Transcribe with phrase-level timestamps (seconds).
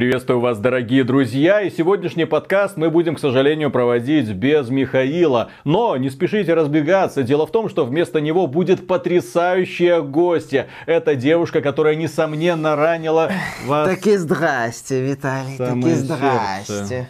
[0.00, 5.50] Приветствую вас, дорогие друзья, и сегодняшний подкаст мы будем, к сожалению, проводить без Михаила.
[5.64, 10.68] Но не спешите разбегаться, дело в том, что вместо него будет потрясающая гостья.
[10.86, 13.30] Это девушка, которая, несомненно, ранила
[13.66, 13.90] вас...
[13.90, 17.08] Таки здрасте, Виталий, таки Самое здрасте.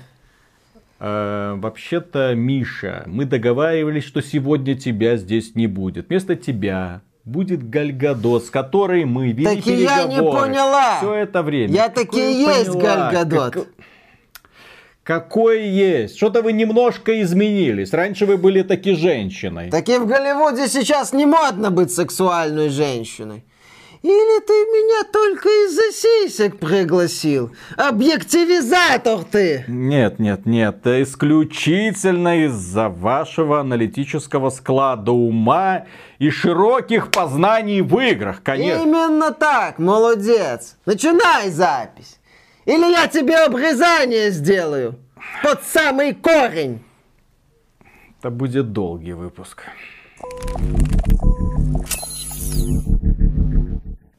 [0.98, 6.08] Э, Вообще-то, Миша, мы договаривались, что сегодня тебя здесь не будет.
[6.08, 10.98] Вместо тебя будет Гальгадот, с которой мы вели Так и я не поняла.
[10.98, 11.74] Все это время.
[11.74, 13.10] Я таки и есть поняла?
[13.10, 13.52] Галь Гадот.
[13.54, 13.66] Как-
[15.02, 16.16] Какой есть?
[16.16, 17.92] Что-то вы немножко изменились.
[17.92, 19.70] Раньше вы были таки женщиной.
[19.70, 23.44] Так и в Голливуде сейчас не модно быть сексуальной женщиной.
[24.02, 27.52] Или ты меня только из-за сисек пригласил?
[27.76, 29.64] Объективизатор ты!
[29.68, 30.86] Нет, нет, нет.
[30.86, 35.84] Исключительно из-за вашего аналитического склада ума
[36.18, 38.82] и широких познаний в играх, конечно.
[38.82, 40.76] Именно так, молодец.
[40.86, 42.18] Начинай запись.
[42.64, 44.94] Или я тебе обрезание сделаю.
[45.42, 46.82] Под самый корень.
[48.18, 49.64] Это будет долгий выпуск.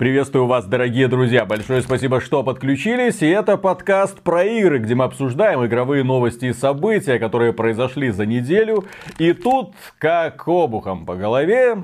[0.01, 1.45] Приветствую вас, дорогие друзья.
[1.45, 3.21] Большое спасибо, что подключились.
[3.21, 8.25] И это подкаст про игры, где мы обсуждаем игровые новости и события, которые произошли за
[8.25, 8.85] неделю.
[9.19, 11.83] И тут, как обухом по голове,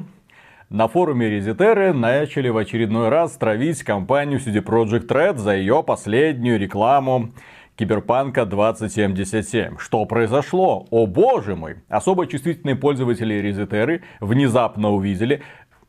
[0.71, 6.57] на форуме Резитеры начали в очередной раз травить компанию CD Projekt Red за ее последнюю
[6.57, 7.33] рекламу
[7.77, 9.77] Киберпанка 2077.
[9.77, 10.87] Что произошло?
[10.89, 11.75] О боже мой!
[11.87, 15.43] Особо чувствительные пользователи Резитеры внезапно увидели,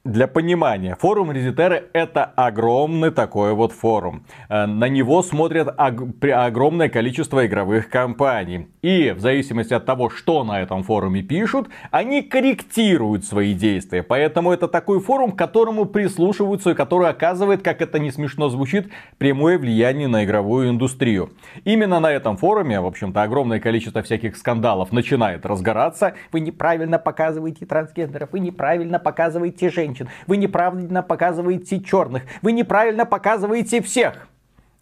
[0.08, 4.24] для понимания, форум Резитеры это огромный такой вот форум.
[4.48, 8.68] Э, На него смотрят огромное количество игровых компаний.
[8.80, 14.02] И в зависимости от того, что на этом форуме пишут, они корректируют свои действия.
[14.02, 18.88] Поэтому это такой форум, к которому прислушиваются и который оказывает, как это не смешно звучит,
[19.18, 21.30] прямое влияние на игровую индустрию.
[21.64, 26.14] Именно на этом форуме, в общем-то, огромное количество всяких скандалов начинает разгораться.
[26.32, 33.82] Вы неправильно показываете трансгендеров, вы неправильно показываете женщин, вы неправильно показываете черных, вы неправильно показываете
[33.82, 34.28] всех.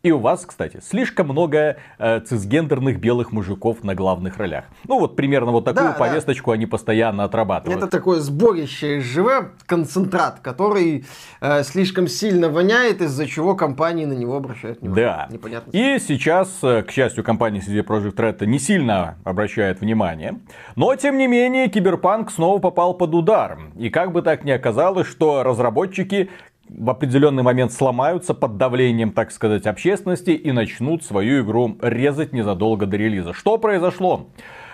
[0.06, 4.66] И у вас, кстати, слишком много э, цисгендерных белых мужиков на главных ролях.
[4.86, 5.98] Ну вот примерно вот такую Да, да.
[5.98, 7.76] повесточку они постоянно отрабатывают.
[7.82, 11.04] Это такое сборище ЖВ, концентрат, который
[11.40, 15.04] э, слишком сильно воняет, из-за чего компании на него обращают внимание.
[15.04, 15.26] Да.
[15.28, 15.72] Непонятно.
[15.72, 20.38] И сейчас, э, к счастью, компания CD Projekt Red не сильно обращает внимание.
[20.76, 23.58] Но, тем не менее, Киберпанк снова попал под удар.
[23.76, 26.30] И как бы так ни оказалось, что разработчики
[26.68, 32.86] в определенный момент сломаются под давлением, так сказать, общественности и начнут свою игру резать незадолго
[32.86, 33.32] до релиза.
[33.32, 34.28] Что произошло?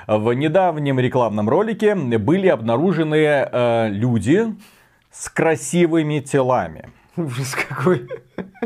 [0.07, 4.55] В недавнем рекламном ролике были обнаружены э, люди
[5.11, 6.91] с красивыми телами.
[7.17, 8.09] Ужас какой.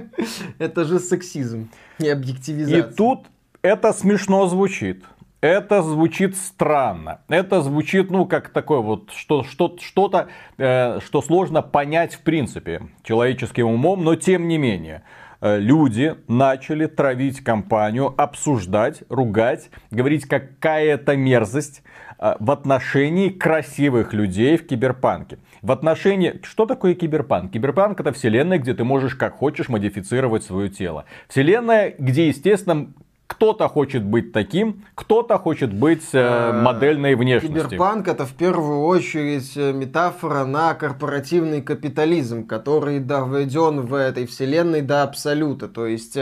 [0.58, 2.82] Это же сексизм и И объективизация.
[2.82, 3.26] тут
[3.62, 5.04] это смешно звучит.
[5.46, 7.20] Это звучит странно.
[7.28, 10.26] Это звучит, ну, как такое вот, что, что, что-то,
[10.58, 15.04] э, что сложно понять в принципе человеческим умом, но тем не менее.
[15.40, 21.84] э, Люди начали травить компанию, обсуждать, ругать, говорить какая-то мерзость
[22.18, 25.38] э, в отношении красивых людей в киберпанке.
[25.62, 26.40] В отношении...
[26.42, 27.52] Что такое киберпанк?
[27.52, 31.04] Киберпанк это вселенная, где ты можешь как хочешь модифицировать свое тело.
[31.28, 32.88] Вселенная, где, естественно,
[33.26, 37.68] кто-то хочет быть таким, кто-то хочет быть э, Э, модельной внешности.
[37.68, 44.80] Киберпанк это в первую очередь э, метафора на корпоративный капитализм, который доведен в этой вселенной
[44.82, 45.68] до абсолюта.
[45.68, 46.16] То есть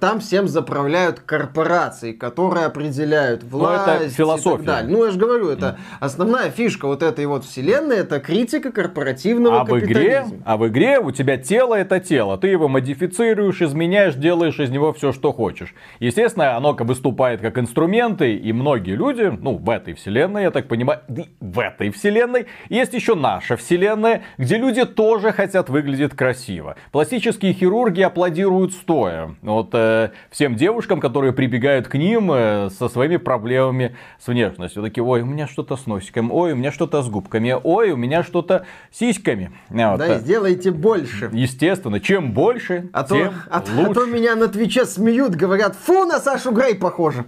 [0.00, 4.56] там всем заправляют корпорации, которые определяют Ну, это власть и философия.
[4.56, 4.96] так далее.
[4.96, 9.64] Ну, я же говорю, это основная фишка вот этой вот вселенной, это критика корпоративного А
[9.64, 10.42] в игре, капитализма.
[10.44, 14.92] а в игре у тебя тело это тело, ты его модифицируешь, изменяешь, делаешь из него
[14.92, 15.74] все, что хочешь.
[16.00, 20.68] Естественно, оно как выступает как инструменты, и многие люди, ну, в этой вселенной, я так
[20.68, 21.00] понимаю,
[21.40, 26.76] в этой вселенной, есть еще наша вселенная, где люди тоже хотят выглядеть красиво.
[26.92, 29.34] Пластические хирурги аплодируют стоя.
[29.42, 34.82] Вот э, всем девушкам, которые прибегают к ним э, со своими проблемами с внешностью.
[34.82, 37.96] Такие, ой, у меня что-то с носиком, ой, у меня что-то с губками, ой, у
[37.96, 39.52] меня что-то с сиськами.
[39.68, 41.30] Вот, Да, сделайте больше.
[41.32, 43.94] Естественно, чем больше, А то, тем а, то- а лучше.
[43.94, 47.24] то меня на Твиче смеют, говорят, фу, на Сашу Грей похоже.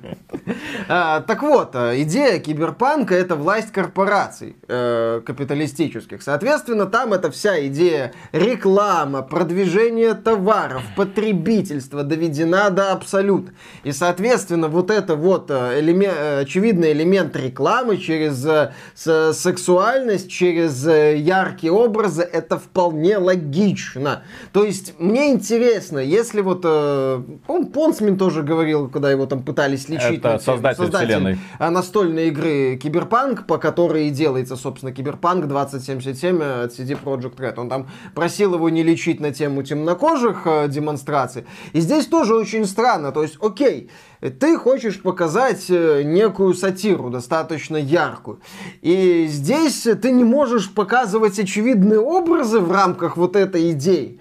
[0.89, 6.23] А, так вот, э, идея киберпанка это власть корпораций э, капиталистических.
[6.23, 13.53] Соответственно, там это вся идея реклама, продвижение товаров, потребительство доведена до абсолюта.
[13.85, 18.47] И, соответственно, вот это вот э, элемент, очевидный элемент рекламы через
[18.95, 24.25] сексуальность, через яркие образы, это вполне логично.
[24.53, 27.23] То есть, мне интересно, если вот, э,
[27.73, 30.19] Пондсмит тоже говорил, когда его там пытались лечить.
[30.19, 31.39] Это создатель, создатель вселенной.
[31.59, 37.59] настольной игры Киберпанк, по которой и делается, собственно, Киберпанк 2077 от CD Projekt Red.
[37.59, 41.45] Он там просил его не лечить на тему темнокожих э, демонстраций.
[41.73, 43.13] И здесь тоже очень странно.
[43.13, 43.91] То есть, окей,
[44.21, 48.41] ты хочешь показать э, некую сатиру, достаточно яркую.
[48.83, 54.21] И здесь ты не можешь показывать очевидные образы в рамках вот этой идеи.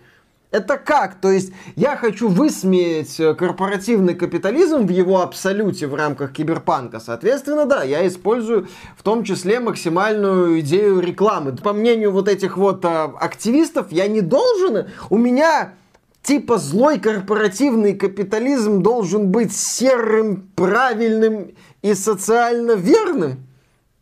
[0.54, 1.16] Это как?
[1.16, 7.00] То есть я хочу высмеять э, корпоративный капитализм в его абсолюте в рамках киберпанка.
[7.00, 11.54] Соответственно, да, я использую в том числе максимальную идею рекламы.
[11.58, 15.74] По мнению вот этих вот а, активистов, я не должен, у меня
[16.22, 23.48] типа злой корпоративный капитализм должен быть серым, правильным и социально верным.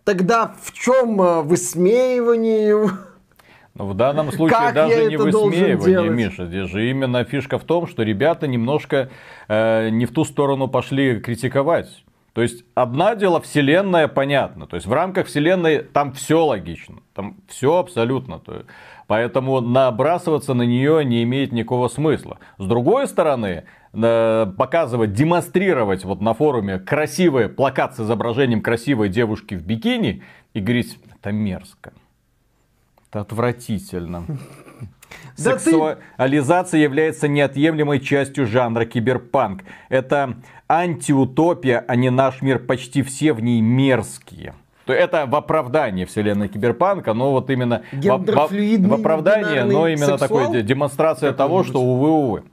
[0.04, 2.92] Тогда в чем а, высмеивание его?
[3.74, 6.46] Но в данном случае как даже не высмеивание, Миша.
[6.46, 9.10] Здесь же именно фишка в том, что ребята немножко
[9.48, 12.04] э, не в ту сторону пошли критиковать.
[12.34, 14.66] То есть, одна дело вселенная, понятно.
[14.66, 16.98] То есть, в рамках вселенной там все логично.
[17.14, 18.40] Там все абсолютно.
[18.40, 18.66] То есть,
[19.08, 22.40] поэтому набрасываться на нее не имеет никакого смысла.
[22.58, 29.56] С другой стороны, э, показывать, демонстрировать вот на форуме красивый плакат с изображением красивой девушки
[29.56, 30.24] в бикини
[30.54, 31.92] и говорить, это мерзко.
[33.12, 34.24] Это отвратительно.
[35.36, 39.64] Сексуализация является неотъемлемой частью жанра киберпанк.
[39.90, 40.36] Это
[40.70, 42.60] антиутопия, а не наш мир.
[42.60, 44.54] Почти все в ней мерзкие.
[44.88, 50.46] Это в оправдании вселенной киберпанка, но вот именно в, в, в оправдании, но именно сексуал?
[50.46, 52.44] такой демонстрация того, что увы-увы.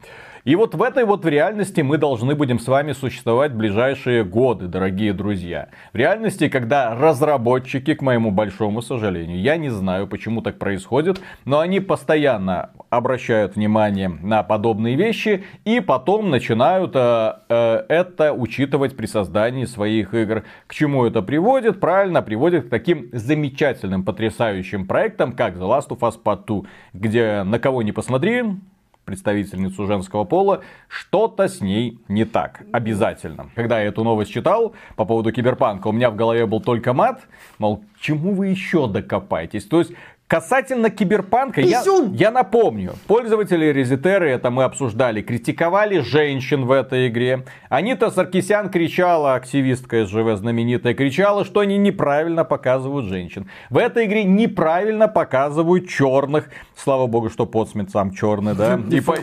[0.48, 4.66] И вот в этой вот реальности мы должны будем с вами существовать в ближайшие годы,
[4.66, 5.68] дорогие друзья.
[5.92, 11.58] В реальности, когда разработчики, к моему большому сожалению, я не знаю, почему так происходит, но
[11.58, 19.04] они постоянно обращают внимание на подобные вещи и потом начинают э, э, это учитывать при
[19.04, 20.44] создании своих игр.
[20.66, 21.78] К чему это приводит?
[21.78, 26.62] Правильно, приводит к таким замечательным, потрясающим проектам, как The Last of Us Part 2,
[26.94, 28.44] где на кого не посмотри,
[29.08, 32.62] представительницу женского пола, что-то с ней не так.
[32.72, 33.48] Обязательно.
[33.54, 37.22] Когда я эту новость читал по поводу киберпанка, у меня в голове был только мат,
[37.58, 39.64] мол, чему вы еще докопаетесь?
[39.64, 39.92] То есть
[40.28, 41.82] Касательно киберпанка, я,
[42.12, 47.46] я напомню, пользователи Резитеры, это мы обсуждали, критиковали женщин в этой игре.
[47.70, 53.48] Анита Саркисян кричала, активистка СЖВ знаменитая, кричала, что они неправильно показывают женщин.
[53.70, 56.50] В этой игре неправильно показывают черных.
[56.76, 58.78] Слава богу, что подсмет сам черный, да?
[58.90, 59.16] И, по...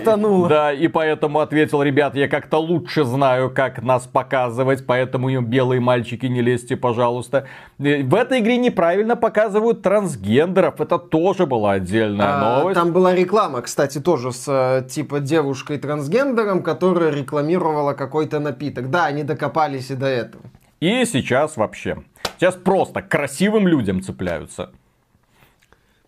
[0.49, 6.25] да, и поэтому ответил, ребят, я как-то лучше знаю, как нас показывать, поэтому белые мальчики
[6.25, 7.45] не лезьте, пожалуйста.
[7.77, 10.81] Э, в этой игре неправильно показывают трансгендеров.
[10.81, 12.75] Это тоже была отдельная а, новость.
[12.75, 18.89] Там была реклама, кстати, тоже с э, типа девушкой-трансгендером, которая рекламировала какой-то напиток.
[18.89, 20.43] Да, они докопались и до этого.
[20.79, 22.03] И сейчас вообще.
[22.37, 24.71] Сейчас просто красивым людям цепляются.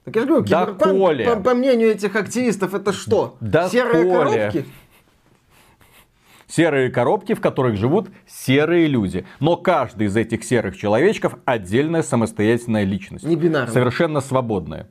[0.04, 0.66] Так я же говорю, да.
[0.66, 3.36] По, по мнению этих активистов, это что?
[3.42, 4.51] Да Серые Коля.
[4.51, 4.66] коробки?
[6.48, 9.26] Серые коробки, в которых живут серые люди.
[9.40, 13.26] Но каждый из этих серых человечков отдельная самостоятельная личность.
[13.26, 13.74] Не бинарная.
[13.74, 14.88] Совершенно свободная.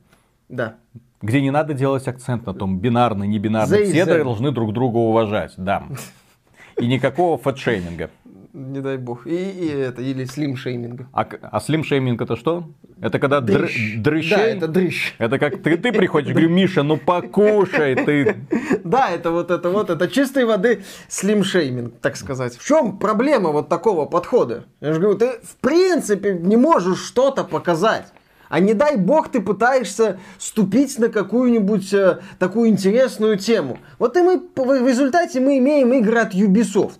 [0.49, 0.77] Да.
[1.23, 3.87] Где не надо делать акцент на том, бинарный, не бинарный.
[3.87, 5.85] Все должны друг друга уважать, да.
[6.79, 8.11] И никакого фэтшейминга
[8.57, 9.27] не дай бог.
[9.27, 11.07] И, и это, или слим-шейминга.
[11.13, 12.65] А, а слим-шейминг это что?
[13.01, 13.97] Это когда дрыщ.
[13.99, 14.37] дрыщей?
[14.37, 15.15] Да, это дрыщ.
[15.19, 18.37] Это как ты, ты приходишь, говорю, Миша, ну покушай ты.
[18.85, 22.57] Да, это вот это вот, это чистой воды слим-шейминг, так сказать.
[22.57, 24.65] В чем проблема вот такого подхода?
[24.81, 28.07] Я же говорю, ты в принципе не можешь что-то показать.
[28.49, 33.79] А не дай бог ты пытаешься ступить на какую-нибудь э, такую интересную тему.
[33.99, 36.99] Вот и мы в результате мы имеем игры от Ubisoft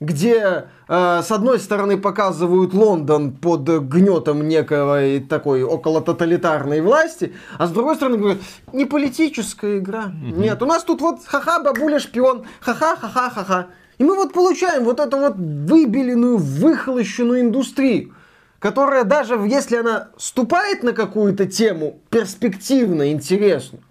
[0.00, 7.66] где э, с одной стороны показывают Лондон под гнетом некой такой около тоталитарной власти, а
[7.66, 8.38] с другой стороны говорят,
[8.72, 10.06] не политическая игра.
[10.06, 10.40] Угу.
[10.40, 13.66] Нет, у нас тут вот ха-ха, бабуля шпион, ха-ха, ха-ха, ха-ха.
[13.98, 18.14] И мы вот получаем вот эту вот выбеленную, выхолощенную индустрию,
[18.60, 23.82] которая даже если она ступает на какую-то тему перспективно интересную,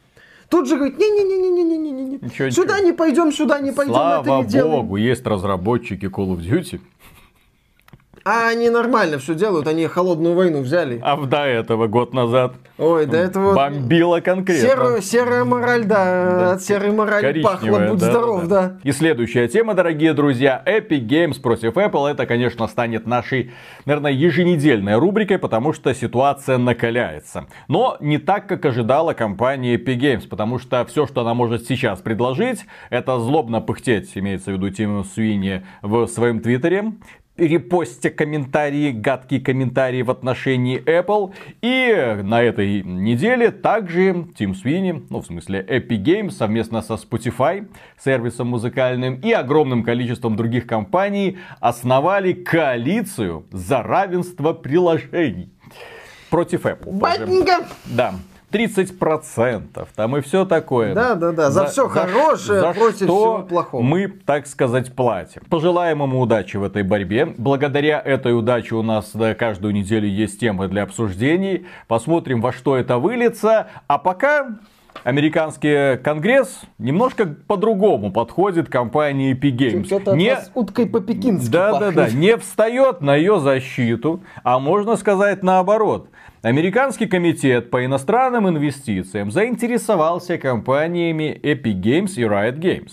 [0.49, 4.81] Тут же говорит, не-не-не-не-не-не-не, сюда не пойдем, сюда не пойдем, Слава это не делаем.
[4.81, 6.79] богу, есть разработчики Call of Duty.
[8.29, 10.99] А они нормально все делают, они холодную войну взяли.
[11.01, 13.55] А до этого, год назад, Ой, до этого...
[13.55, 14.67] бомбило конкретно.
[14.67, 16.51] Серую, серая мораль, да, Да.
[16.51, 18.79] от серой морали пахло, будь да, здоров, да.
[18.83, 22.11] И следующая тема, дорогие друзья, Epic Games против Apple.
[22.11, 23.51] Это, конечно, станет нашей,
[23.85, 27.45] наверное, еженедельной рубрикой, потому что ситуация накаляется.
[27.69, 32.01] Но не так, как ожидала компания Epic Games, потому что все, что она может сейчас
[32.01, 36.91] предложить, это злобно пыхтеть, имеется в виду Тиму Суини в своем твиттере,
[37.37, 41.33] репостя комментарии, гадкие комментарии в отношении Apple.
[41.61, 47.67] И на этой неделе также Тим Свини, ну в смысле Epic Games совместно со Spotify,
[48.03, 55.51] сервисом музыкальным и огромным количеством других компаний основали коалицию за равенство приложений
[56.29, 56.91] против Apple.
[56.91, 57.67] Батенька!
[57.85, 58.13] Да.
[58.51, 60.93] 30% там и все такое.
[60.93, 63.81] Да, да, да, за всё хорошее за против что всего плохого.
[63.81, 65.41] Мы, так сказать, платим.
[65.49, 67.33] Пожелаем ему удачи в этой борьбе.
[67.37, 71.65] Благодаря этой удаче у нас да, каждую неделю есть темы для обсуждений.
[71.87, 73.67] Посмотрим, во что это выльется.
[73.87, 74.57] А пока
[75.03, 80.15] Американский конгресс немножко по-другому подходит к компании Epic Games.
[80.15, 81.95] Не- уткой по-пекински да, да, пахнет.
[81.95, 86.09] да, не встает на ее защиту, а можно сказать наоборот.
[86.41, 92.91] Американский комитет по иностранным инвестициям заинтересовался компаниями Epic Games и Riot Games.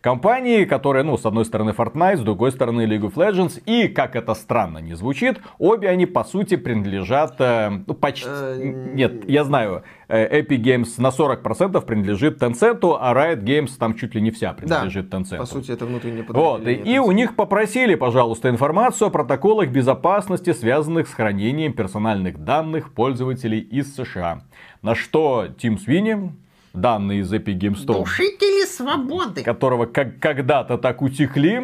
[0.00, 3.62] Компании, которые, ну, с одной стороны Fortnite, с другой стороны League of Legends.
[3.66, 7.34] И, как это странно не звучит, обе они, по сути, принадлежат...
[7.38, 8.26] э, ну, почти...
[8.26, 13.94] Э, Нет, я знаю, э, Epic Games на 40% принадлежит Tencent, а Riot Games там
[13.94, 15.36] чуть ли не вся принадлежит Tencent.
[15.36, 20.54] По сути, это внутреннее Вот, и, и у них попросили, пожалуйста, информацию о протоколах безопасности,
[20.54, 24.44] связанных с хранением персональных данных пользователей из США.
[24.80, 26.32] На что Тим Свини,
[26.72, 29.42] данные из Epic Games Store, Душители свободы.
[29.42, 31.62] которого как, когда-то так утекли,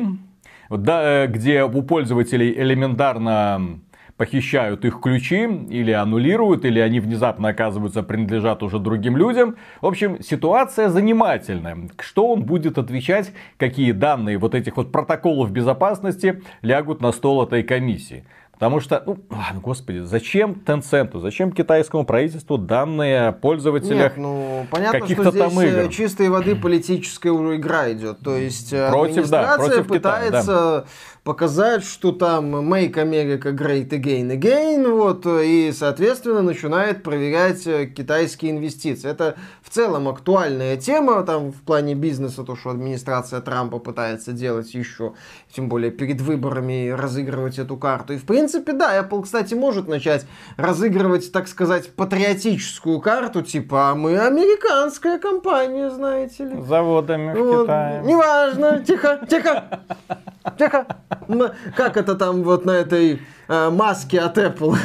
[0.70, 3.80] да, э, где у пользователей элементарно
[4.16, 9.56] похищают их ключи или аннулируют, или они внезапно оказываются принадлежат уже другим людям.
[9.80, 11.88] В общем, ситуация занимательная.
[11.98, 17.62] Что он будет отвечать, какие данные вот этих вот протоколов безопасности лягут на стол этой
[17.62, 18.24] комиссии.
[18.58, 24.66] Потому что, ну, ладно, господи, зачем Tencent, зачем китайскому правительству данные о пользователях Нет, ну
[24.70, 25.78] понятно, каких-то что здесь там игр?
[25.78, 28.20] э, чистой воды политическая игра идет.
[28.20, 30.86] То есть э, Против, да, администрация против Китая, пытается
[31.26, 38.52] показать, что там Make America Great Again Again, вот, и, соответственно, начинает проверять э, китайские
[38.52, 39.10] инвестиции.
[39.10, 44.72] Это в целом актуальная тема, там, в плане бизнеса, то, что администрация Трампа пытается делать
[44.72, 45.14] еще,
[45.52, 48.12] тем более перед выборами разыгрывать эту карту.
[48.12, 53.94] И, в принципе, да, Apple, кстати, может начать разыгрывать, так сказать, патриотическую карту, типа, а
[53.96, 56.62] мы американская компания, знаете ли.
[56.62, 58.02] заводами в Вот, Китае.
[58.04, 59.80] Неважно, тихо, тихо,
[60.56, 60.86] тихо.
[61.76, 64.76] Как это там вот на этой э, маске от Apple?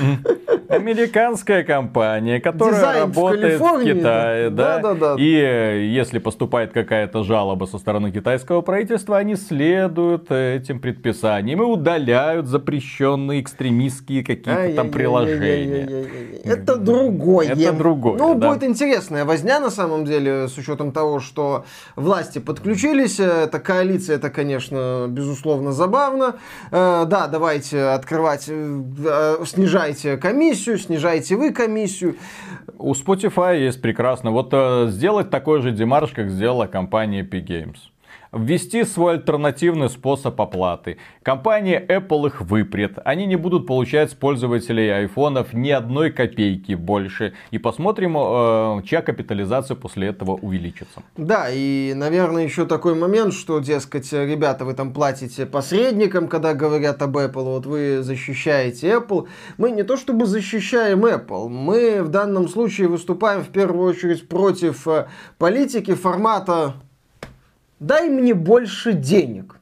[0.71, 4.79] Американская компания, которая Дизайн в работает в, Калифорнии, Китае, да.
[4.79, 4.93] да.
[4.93, 5.21] Да-да-да.
[5.21, 11.65] И э, если поступает какая-то жалоба со стороны китайского правительства, они следуют этим предписаниям и
[11.65, 16.05] удаляют запрещенные экстремистские какие-то там приложения.
[16.43, 17.49] Это другое.
[17.49, 18.49] Это другое, Ну, да.
[18.49, 23.19] будет интересная возня, на самом деле, с учетом того, что власти подключились.
[23.19, 26.35] э, Эта коалиция, это, конечно, безусловно, забавно.
[26.71, 32.15] Э, Да, давайте открывать, э, э, снижайте комиссию, снижайте вы комиссию.
[32.77, 34.31] У Spotify есть прекрасно.
[34.31, 37.77] Вот э, сделать такой же демарш, как сделала компания Epic Games.
[38.33, 40.97] Ввести свой альтернативный способ оплаты.
[41.21, 42.97] Компания Apple их выпрет.
[43.03, 47.33] Они не будут получать с пользователей айфонов ни одной копейки больше.
[47.51, 51.03] И посмотрим, э, чья капитализация после этого увеличится.
[51.17, 57.01] Да, и, наверное, еще такой момент, что, дескать, ребята, вы там платите посредникам, когда говорят
[57.01, 59.27] об Apple, вот вы защищаете Apple.
[59.57, 64.87] Мы не то чтобы защищаем Apple, мы в данном случае выступаем в первую очередь против
[64.87, 65.07] э,
[65.37, 66.75] политики формата
[67.81, 69.57] «дай мне больше денег».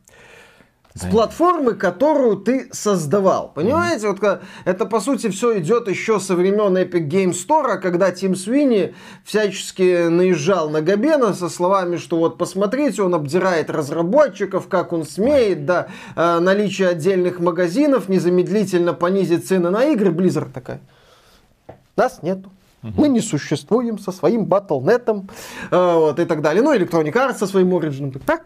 [0.96, 3.54] С платформы, которую ты создавал.
[3.54, 8.36] Понимаете, вот это по сути все идет еще со времен Epic Game Store, когда Тим
[8.36, 15.06] Свини всячески наезжал на Габена со словами, что вот посмотрите, он обдирает разработчиков, как он
[15.06, 20.10] смеет, да, э, наличие отдельных магазинов незамедлительно понизит цены на игры.
[20.10, 20.82] Blizzard такая.
[21.96, 22.52] Нас нету.
[22.82, 25.30] Мы не существуем со своим батлнетом,
[25.72, 26.64] э, вот, и так далее.
[26.64, 28.22] Ну, Electronic Arts со своим Origin.
[28.26, 28.44] Так,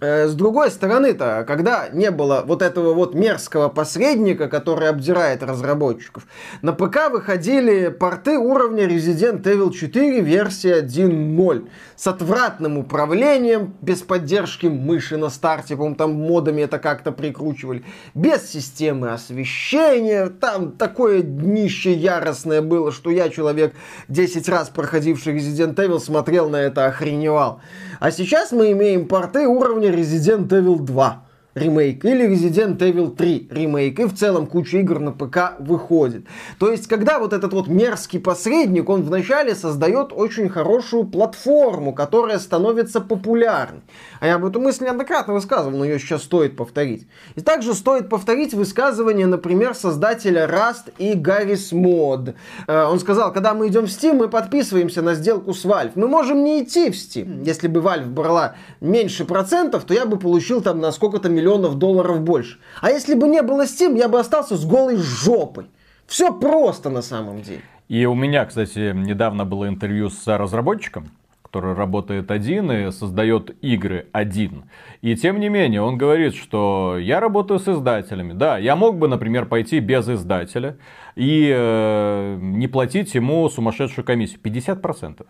[0.00, 6.26] с другой стороны-то, когда не было вот этого вот мерзкого посредника, который обдирает разработчиков,
[6.62, 14.66] на ПК выходили порты уровня Resident Evil 4 версия 1.0 с отвратным управлением, без поддержки
[14.66, 21.92] мыши на старте, по-моему, там модами это как-то прикручивали, без системы освещения, там такое днище
[21.92, 23.74] яростное было, что я, человек
[24.08, 27.60] 10 раз проходивший Resident Evil, смотрел на это, охреневал.
[28.00, 31.23] А сейчас мы имеем порты уровня Resident Evil 2
[31.54, 36.26] ремейк или Resident Evil 3 ремейк, и в целом куча игр на ПК выходит.
[36.58, 42.38] То есть, когда вот этот вот мерзкий посредник, он вначале создает очень хорошую платформу, которая
[42.38, 43.82] становится популярной.
[44.20, 47.06] А я об эту мысль неоднократно высказывал, но ее сейчас стоит повторить.
[47.36, 52.34] И также стоит повторить высказывание, например, создателя Rust и Гаррис Мод.
[52.66, 55.92] Э, он сказал, когда мы идем в Steam, мы подписываемся на сделку с Valve.
[55.94, 57.44] Мы можем не идти в Steam.
[57.44, 61.78] Если бы Valve брала меньше процентов, то я бы получил там на сколько-то миллионов миллионов
[61.78, 62.58] долларов больше.
[62.80, 65.66] А если бы не было Steam, я бы остался с голой жопой.
[66.06, 67.62] Все просто на самом деле.
[67.88, 71.10] И у меня, кстати, недавно было интервью с разработчиком,
[71.42, 74.64] который работает один и создает игры один.
[75.02, 78.32] И тем не менее, он говорит, что я работаю с издателями.
[78.32, 80.78] Да, я мог бы, например, пойти без издателя
[81.14, 84.40] и э, не платить ему сумасшедшую комиссию.
[84.42, 85.26] 50%.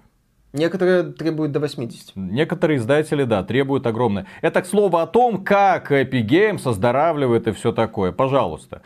[0.55, 2.13] Некоторые требуют до 80.
[2.15, 4.27] Некоторые издатели, да, требуют огромное.
[4.41, 8.13] Это, к слову, о том, как Epic Games оздоравливает и все такое.
[8.13, 8.81] Пожалуйста.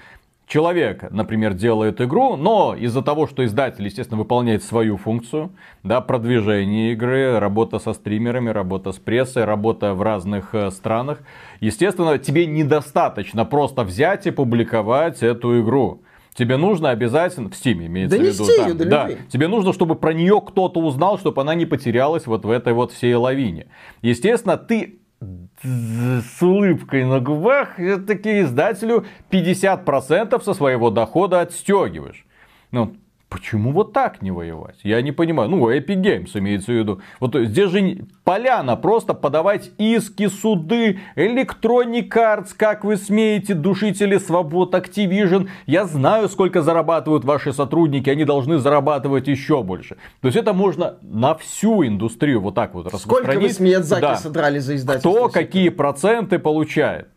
[0.46, 5.50] Человек, например, делает игру, но из-за того, что издатель, естественно, выполняет свою функцию,
[5.82, 11.18] да, продвижение игры, работа со стримерами, работа с прессой, работа в разных э, странах,
[11.60, 16.00] естественно, тебе недостаточно просто взять и публиковать эту игру.
[16.38, 20.12] Тебе нужно обязательно, в Steam имеется в виду, ее до да, тебе нужно, чтобы про
[20.12, 23.66] нее кто-то узнал, чтобы она не потерялась вот в этой вот всей лавине.
[24.02, 27.74] Естественно, ты с улыбкой на губах
[28.06, 32.24] таки издателю 50% со своего дохода отстегиваешь.
[32.70, 32.94] Ну,
[33.28, 34.76] Почему вот так не воевать?
[34.82, 35.50] Я не понимаю.
[35.50, 37.00] Ну, Epic Games имеется в виду.
[37.20, 44.74] Вот здесь же поляна просто подавать иски, суды, Electronic Arts, как вы смеете, душители свобод,
[44.74, 45.48] Activision.
[45.66, 49.96] Я знаю, сколько зарабатывают ваши сотрудники, они должны зарабатывать еще больше.
[50.22, 53.24] То есть это можно на всю индустрию вот так вот распространить.
[53.24, 54.16] Сколько вы с Миядзаки да.
[54.16, 55.10] содрали за издательство?
[55.10, 57.08] Кто какие проценты получает?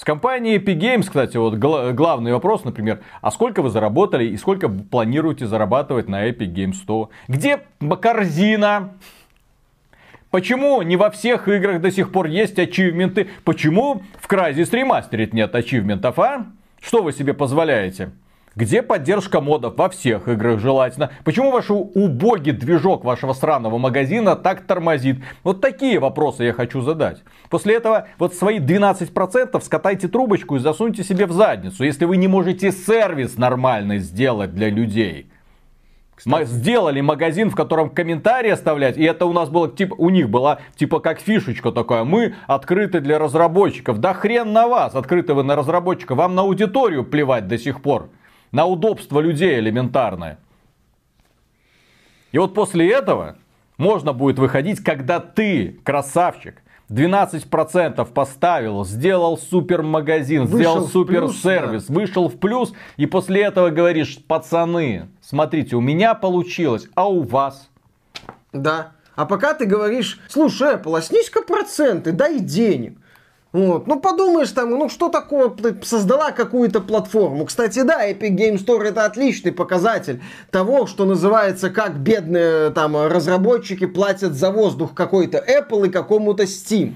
[0.00, 4.70] С компанией Epic Games, кстати, вот главный вопрос, например, а сколько вы заработали и сколько
[4.70, 7.10] планируете зарабатывать на Epic Games 100?
[7.28, 7.60] Где
[8.00, 8.94] корзина?
[10.30, 13.28] Почему не во всех играх до сих пор есть ачивменты?
[13.44, 16.46] Почему в Crysis Remastered нет ачивментов, а?
[16.80, 18.10] Что вы себе позволяете?
[18.56, 19.76] Где поддержка модов?
[19.76, 21.10] Во всех играх желательно.
[21.24, 25.18] Почему ваш убогий движок вашего сраного магазина так тормозит?
[25.44, 27.22] Вот такие вопросы я хочу задать.
[27.48, 32.26] После этого вот свои 12% скатайте трубочку и засуньте себе в задницу, если вы не
[32.26, 35.30] можете сервис нормальный сделать для людей.
[36.26, 40.28] Мы сделали магазин, в котором комментарии оставлять, и это у нас было, типа, у них
[40.28, 44.00] была, типа, как фишечка такая, мы открыты для разработчиков.
[44.00, 48.10] Да хрен на вас, открыты вы на разработчика, вам на аудиторию плевать до сих пор
[48.52, 50.38] на удобство людей элементарное.
[52.32, 53.36] И вот после этого
[53.76, 61.42] можно будет выходить, когда ты, красавчик, 12% поставил, сделал супер магазин, вышел сделал супер плюс,
[61.42, 61.94] сервис, да.
[61.94, 67.70] вышел в плюс, и после этого говоришь, пацаны, смотрите, у меня получилось, а у вас?
[68.52, 68.92] Да.
[69.14, 72.98] А пока ты говоришь, слушай, Apple, а снизь-ка проценты, дай денег.
[73.52, 73.88] Вот.
[73.88, 77.46] Ну, подумаешь там, ну, что такое, создала какую-то платформу.
[77.46, 83.86] Кстати, да, Epic Game Store это отличный показатель того, что называется, как бедные там разработчики
[83.86, 86.94] платят за воздух какой-то Apple и какому-то Steam.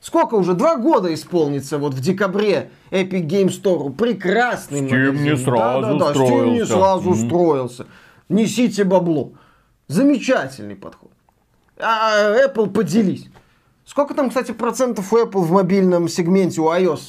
[0.00, 0.52] Сколько уже?
[0.52, 3.92] Два года исполнится вот в декабре Epic Game Store.
[3.92, 5.24] Прекрасный Steam магазин.
[5.24, 6.34] не сразу да, да, да, строился.
[6.34, 7.26] Steam не сразу mm-hmm.
[7.26, 7.86] строился.
[8.28, 9.32] Несите бабло.
[9.88, 11.10] Замечательный подход.
[11.78, 13.26] А Apple поделись.
[13.86, 17.00] Сколько там, кстати, процентов у Apple в мобильном сегменте у iOS?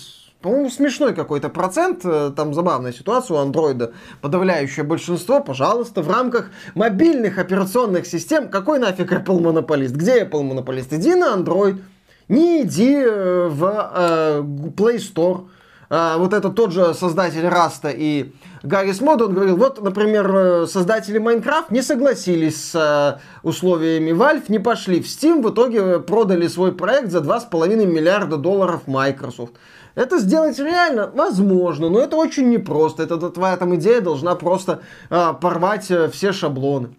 [0.41, 2.01] По-моему, смешной какой-то процент.
[2.03, 3.93] Э, там забавная ситуация у андроида.
[4.21, 8.49] Подавляющее большинство, пожалуйста, в рамках мобильных операционных систем.
[8.49, 9.95] Какой нафиг Apple монополист?
[9.95, 10.91] Где Apple монополист?
[10.93, 11.81] Иди на Android.
[12.27, 14.41] Не иди э, в э,
[14.75, 15.47] Play Store.
[15.89, 18.33] А, вот это тот же создатель Rust а и
[18.65, 24.45] Garry's Mod, он говорил, вот, например, э, создатели Minecraft не согласились с э, условиями Valve,
[24.47, 29.53] не пошли в Steam, в итоге продали свой проект за 2,5 миллиарда долларов Microsoft.
[29.93, 33.03] Это сделать реально возможно, но это очень непросто.
[33.03, 36.95] Это твоя там идея должна просто э, порвать э, все шаблоны.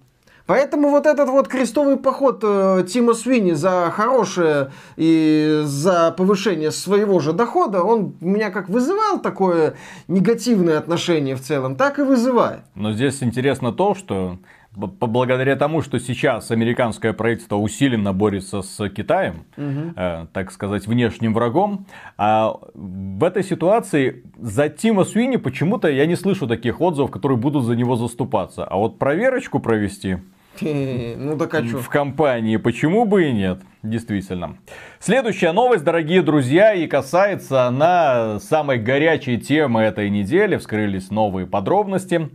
[0.46, 7.18] Поэтому вот этот вот крестовый поход э, Тима Свини за хорошее и за повышение своего
[7.18, 9.74] же дохода, он у меня как вызывал такое
[10.06, 12.60] негативное отношение в целом, так и вызывает.
[12.76, 14.38] Но здесь интересно то, что
[14.76, 19.94] благодаря тому, что сейчас американское правительство усиленно борется с Китаем, угу.
[19.96, 21.86] э, так сказать, внешним врагом,
[22.18, 27.64] а в этой ситуации за Тима Суини почему-то я не слышу таких отзывов, которые будут
[27.64, 28.64] за него заступаться.
[28.64, 30.18] А вот проверочку провести...
[31.18, 31.62] Ну так а?
[31.62, 33.60] В компании, почему бы и нет?
[33.82, 34.58] Действительно.
[34.98, 40.56] Следующая новость, дорогие друзья, и касается она самой горячей темы этой недели.
[40.56, 42.30] Вскрылись новые подробности.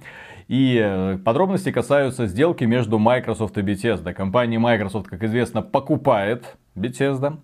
[0.48, 4.14] И э, подробности касаются сделки между Microsoft и Bethesda.
[4.14, 7.38] Компания Microsoft, как известно, покупает Bethesda.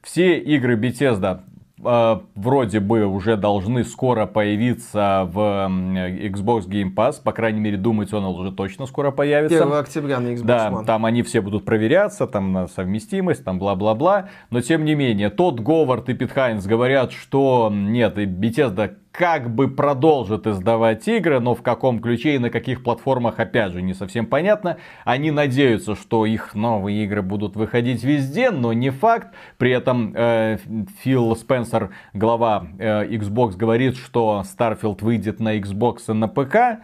[0.00, 1.42] Все игры Bethesda
[1.82, 7.22] вроде бы уже должны скоро появиться в Xbox Game Pass.
[7.22, 9.62] По крайней мере, думается, он уже точно скоро появится.
[9.62, 10.84] 1 октября на Xbox да, One.
[10.84, 14.28] там они все будут проверяться, там на совместимость, там бла-бла-бла.
[14.50, 19.54] Но тем не менее, тот Говард и Пит Хайнс говорят, что нет, и Bethesda как
[19.54, 23.92] бы продолжат издавать игры, но в каком ключе и на каких платформах, опять же, не
[23.92, 24.78] совсем понятно.
[25.04, 29.28] Они надеются, что их новые игры будут выходить везде, но не факт.
[29.58, 30.58] При этом э,
[31.02, 36.82] Фил Спенсер, глава э, Xbox, говорит, что Starfield выйдет на Xbox и на ПК.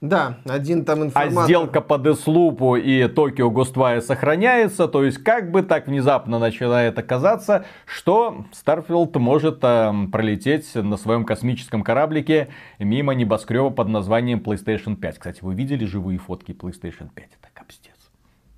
[0.00, 1.42] Да, один там информатор...
[1.42, 6.38] А сделка по Deathloop у и Tokyo Ghostwire сохраняется, то есть как бы так внезапно
[6.38, 14.38] начинает оказаться, что Starfield может э, пролететь на своем космическом кораблике мимо небоскреба под названием
[14.38, 15.18] PlayStation 5.
[15.18, 17.30] Кстати, вы видели живые фотки PlayStation 5?
[17.40, 17.96] Это капстец.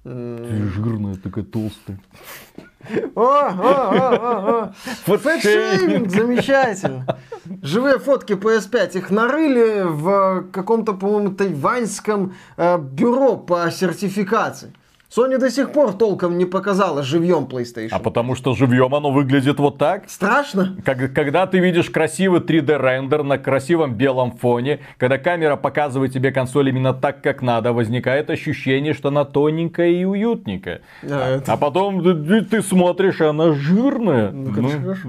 [0.05, 1.99] Жирная, такая толстая.
[3.15, 4.73] О, о, о, о,
[5.07, 5.17] о.
[5.19, 7.19] Фэтшейминг, замечательно.
[7.63, 14.73] Живые фотки PS5, их нарыли в каком-то, по-моему, тайваньском э, бюро по сертификации.
[15.15, 17.89] Sony до сих пор толком не показала живьем PlayStation.
[17.91, 20.09] А потому что живьем оно выглядит вот так.
[20.09, 20.77] Страшно.
[20.85, 26.31] Как, когда ты видишь красивый 3D рендер на красивом белом фоне, когда камера показывает тебе
[26.31, 30.83] консоль именно так, как надо, возникает ощущение, что она тоненькая и уютненькая.
[31.03, 31.55] А, это...
[31.55, 34.31] а потом ты, ты смотришь, она жирная.
[34.31, 35.09] Ну, ну, хорошо.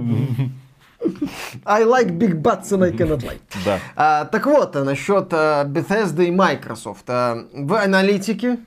[1.66, 3.42] I like big butts and I cannot like.
[3.66, 3.80] Да.
[3.96, 7.04] А, так вот, насчет а, Bethesda и Microsoft.
[7.08, 8.60] А, в аналитике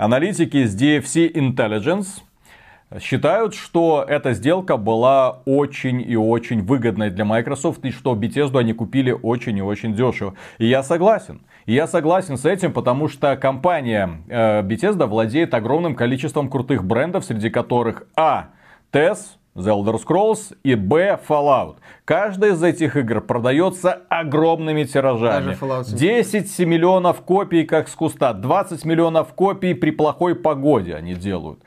[0.00, 2.22] Аналитики из DFC Intelligence
[3.00, 8.72] считают, что эта сделка была очень и очень выгодной для Microsoft, и что Bethesda они
[8.72, 10.36] купили очень и очень дешево.
[10.56, 11.42] И я согласен.
[11.66, 17.50] Я согласен с этим, потому что компания э, Bethesda владеет огромным количеством крутых брендов, среди
[17.50, 18.46] которых А.
[18.92, 19.18] TES,
[19.56, 21.76] The Elder Scrolls и B Fallout.
[22.04, 25.56] Каждая из этих игр продается огромными тиражами.
[25.92, 31.60] 10 миллионов копий как с куста, 20 миллионов копий при плохой погоде они делают.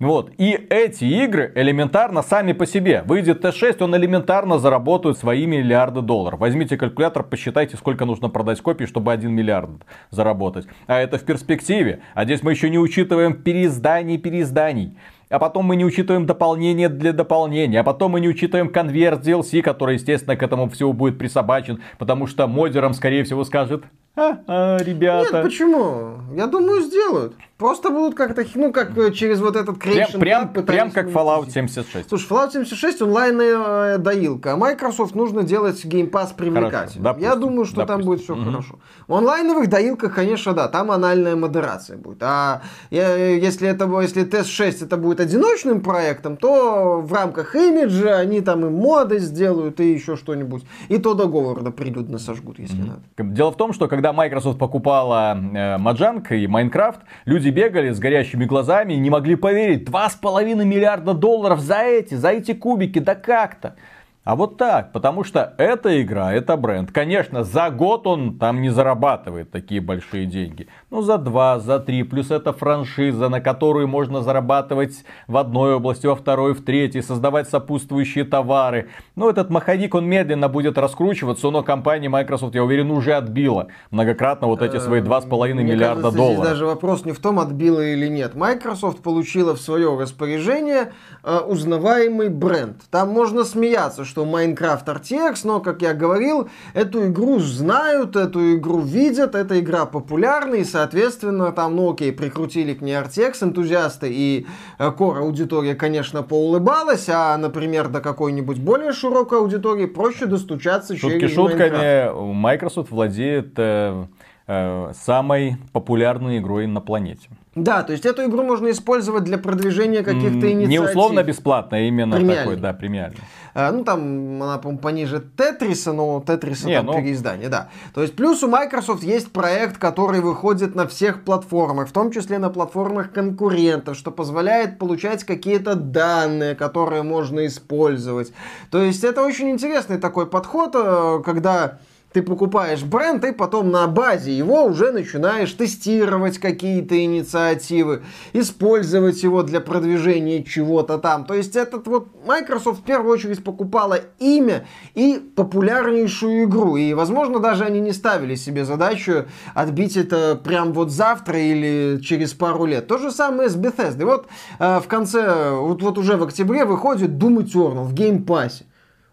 [0.00, 0.32] Вот.
[0.38, 3.02] И эти игры элементарно сами по себе.
[3.02, 6.40] Выйдет Т6, он элементарно заработает свои миллиарды долларов.
[6.40, 9.70] Возьмите калькулятор, посчитайте, сколько нужно продать копий, чтобы 1 миллиард
[10.10, 10.66] заработать.
[10.86, 12.00] А это в перспективе.
[12.14, 14.96] А здесь мы еще не учитываем переизданий переизданий
[15.30, 19.62] а потом мы не учитываем дополнение для дополнения, а потом мы не учитываем конверт DLC,
[19.62, 23.84] который, естественно, к этому всему будет присобачен, потому что модерам, скорее всего, скажет,
[24.20, 25.32] а, а, ребята.
[25.32, 26.18] Нет, почему?
[26.34, 27.34] Я думаю, сделают.
[27.60, 31.50] Просто будут как-то, ну, как э, через вот этот creation Прям, прям, прям как Fallout
[31.50, 32.08] 76.
[32.08, 37.04] Слушай, Fallout 76 онлайнная э, доилка, а Microsoft нужно делать Game Pass привлекательным.
[37.04, 37.98] Хорошо, Я думаю, что допустим.
[37.98, 38.44] там будет все угу.
[38.44, 38.78] хорошо.
[39.08, 42.22] В онлайновых доилках, конечно, да, там анальная модерация будет.
[42.22, 48.40] А если, это, если Test 6 это будет одиночным проектом, то в рамках имиджа они
[48.40, 50.64] там и моды сделают, и еще что-нибудь.
[50.88, 52.88] И то до Говарда прилюдно сожгут, если угу.
[53.18, 53.34] надо.
[53.34, 58.44] Дело в том, что когда Microsoft покупала э, Mojang и Minecraft, люди бегали с горящими
[58.44, 59.88] глазами и не могли поверить.
[59.88, 63.76] 2,5 миллиарда долларов за эти, за эти кубики, да как-то.
[64.22, 66.92] А вот так, потому что эта игра, это бренд.
[66.92, 70.68] Конечно, за год он там не зарабатывает такие большие деньги.
[70.90, 76.06] Ну, за два, за три, плюс это франшиза, на которую можно зарабатывать в одной области,
[76.06, 78.90] во второй, в третьей, создавать сопутствующие товары.
[79.16, 84.48] Ну, этот маховик, он медленно будет раскручиваться, но компания Microsoft, я уверен, уже отбила многократно
[84.48, 86.36] вот эти свои 2,5 миллиарда кажется, долларов.
[86.40, 88.34] Здесь даже вопрос не в том, отбила или нет.
[88.34, 90.92] Microsoft получила в свое распоряжение
[91.24, 92.82] э, узнаваемый бренд.
[92.90, 98.80] Там можно смеяться, что Minecraft RTX, но, как я говорил, эту игру знают, эту игру
[98.80, 104.46] видят, эта игра популярна, и, соответственно, там, ну окей, прикрутили к ней RTX, энтузиасты и
[104.78, 111.20] э, core аудитория, конечно, поулыбалась, а, например, до какой-нибудь более широкой аудитории проще достучаться Шутки
[111.20, 112.32] через шутками, Minecraft.
[112.32, 114.06] Microsoft владеет э,
[114.46, 117.28] э, самой популярной игрой на планете.
[117.56, 120.68] Да, то есть эту игру можно использовать для продвижения каких-то инициатив.
[120.68, 122.44] Не условно бесплатно, а именно премиальный.
[122.44, 123.18] такой, да, премиальный.
[123.54, 126.94] А, ну, там, она, по пониже Тетриса, но Тетриса Не, там ну...
[126.94, 127.68] переиздание, да.
[127.92, 132.38] То есть, плюс у Microsoft есть проект, который выходит на всех платформах, в том числе
[132.38, 138.32] на платформах конкурентов, что позволяет получать какие-то данные, которые можно использовать.
[138.70, 141.80] То есть, это очень интересный такой подход, э, когда
[142.12, 149.42] ты покупаешь бренд, и потом на базе его уже начинаешь тестировать какие-то инициативы, использовать его
[149.42, 151.24] для продвижения чего-то там.
[151.24, 156.76] То есть этот вот Microsoft в первую очередь покупала имя и популярнейшую игру.
[156.76, 162.32] И, возможно, даже они не ставили себе задачу отбить это прям вот завтра или через
[162.32, 162.88] пару лет.
[162.88, 164.00] То же самое с Bethesda.
[164.00, 164.26] И вот
[164.58, 168.64] э, в конце, вот, вот уже в октябре выходит Doom Eternal в Game Pass.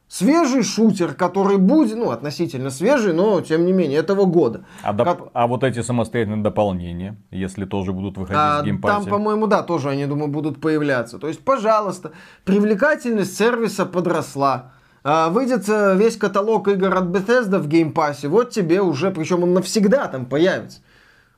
[0.09, 4.63] Свежий шутер, который будет, ну, относительно свежий, но, тем не менее, этого года.
[4.81, 5.05] А, доп...
[5.05, 5.19] как...
[5.33, 8.95] а вот эти самостоятельные дополнения, если тоже будут выходить а, в Game Pass е?
[8.95, 11.19] Там, по-моему, да, тоже, они, думаю, будут появляться.
[11.19, 12.13] То есть, пожалуйста,
[12.45, 14.71] привлекательность сервиса подросла.
[15.03, 19.11] А, выйдет э, весь каталог игр от Bethesda в Game Pass е, вот тебе уже,
[19.11, 20.79] причем он навсегда там появится.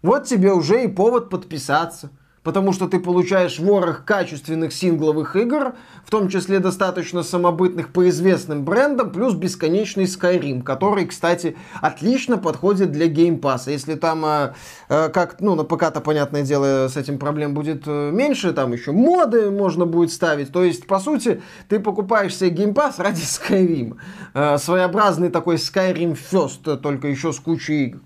[0.03, 2.11] Вот тебе уже и повод подписаться
[2.49, 8.65] потому что ты получаешь ворох качественных сингловых игр, в том числе достаточно самобытных по известным
[8.65, 13.71] брендам, плюс бесконечный Skyrim, который, кстати, отлично подходит для Game Pass.
[13.71, 14.53] Если там, э,
[14.89, 18.93] э, как, ну, на ПК-то, понятное дело, с этим проблем будет э, меньше, там еще
[18.93, 20.51] моды можно будет ставить.
[20.51, 23.95] То есть, по сути, ты покупаешь себе Game Pass ради Skyrim.
[24.57, 27.99] Своеобразный такой Skyrim First, только еще с кучей игр.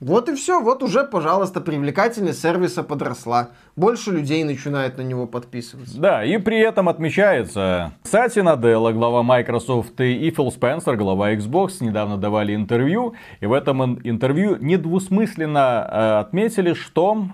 [0.00, 3.50] Вот и все, вот уже, пожалуйста, привлекательность сервиса подросла.
[3.74, 5.98] Больше людей начинает на него подписываться.
[5.98, 12.16] Да, и при этом отмечается, Сати Наделла, глава Microsoft, и Фил Спенсер, глава Xbox, недавно
[12.16, 17.24] давали интервью, и в этом интервью недвусмысленно э, отметили, что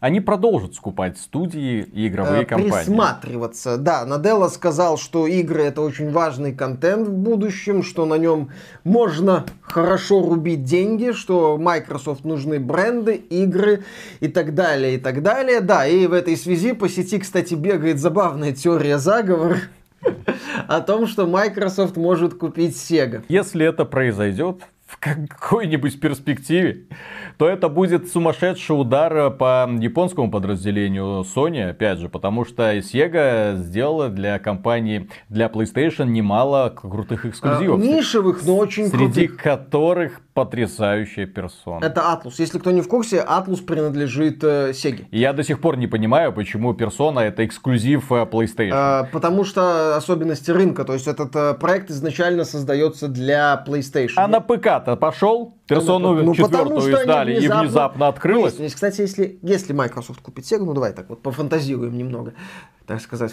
[0.00, 2.84] они продолжат скупать студии и игровые э, компании.
[2.84, 3.76] Присматриваться.
[3.76, 8.50] Да, Наделла сказал, что игры это очень важный контент в будущем, что на нем
[8.84, 13.84] можно хорошо рубить деньги, что Microsoft нужны бренды, игры
[14.20, 15.60] и так далее, и так далее.
[15.60, 19.58] Да, и в этой связи по сети, кстати, бегает забавная теория заговора
[20.68, 23.22] о том, что Microsoft может купить Sega.
[23.28, 26.84] Если это произойдет в какой-нибудь перспективе,
[27.38, 34.08] то это будет сумасшедший удар по японскому подразделению Sony, опять же, потому что Sega сделала
[34.08, 37.80] для компании, для PlayStation немало крутых эксклюзивов.
[37.80, 39.42] А, нишевых, но очень Среди крутых.
[39.42, 41.82] которых потрясающая персона.
[41.82, 42.34] Это Atlus.
[42.36, 45.06] Если кто не в курсе, Atlus принадлежит э, Sega.
[45.10, 48.72] И я до сих пор не понимаю, почему персона это эксклюзив э, PlayStation.
[48.74, 50.84] А, потому что особенности рынка.
[50.84, 54.12] То есть этот э, проект изначально создается для PlayStation.
[54.16, 55.54] А на ПК-то пошел?
[55.66, 57.62] Персону ну, четвертую издали внезапно...
[57.62, 58.52] и внезапно открылось.
[58.52, 58.74] Выяснилось.
[58.74, 62.34] Кстати, если, если Microsoft купит Sega, ну давай так вот пофантазируем немного,
[62.86, 63.32] так сказать.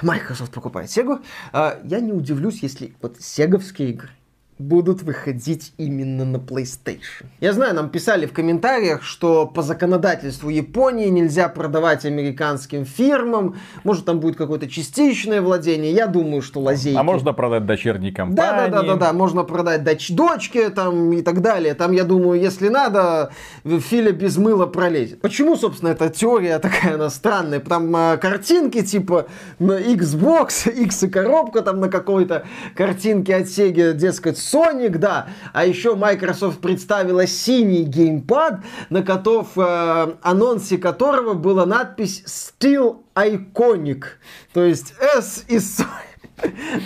[0.00, 1.20] Microsoft покупает Sega.
[1.52, 4.08] А, я не удивлюсь, если вот сеговские игры
[4.58, 7.26] будут выходить именно на PlayStation.
[7.40, 14.04] Я знаю, нам писали в комментариях, что по законодательству Японии нельзя продавать американским фирмам, может
[14.04, 16.96] там будет какое-то частичное владение, я думаю, что лазейки.
[16.96, 18.36] А можно продать дочерней компании.
[18.36, 21.74] Да, да, да, да, да, можно продать доч дочке там и так далее.
[21.74, 23.30] Там, я думаю, если надо,
[23.64, 25.20] Филя без мыла пролезет.
[25.20, 27.60] Почему, собственно, эта теория такая, она странная?
[27.60, 29.26] Там а, картинки типа
[29.58, 32.44] на Xbox, X и коробка там на какой-то
[32.74, 35.28] картинке от Sega, дескать, Sonic, да.
[35.52, 44.04] А еще Microsoft представила синий геймпад, на котором, э, анонсе которого была надпись Still Iconic.
[44.52, 46.07] То есть S и Sonic.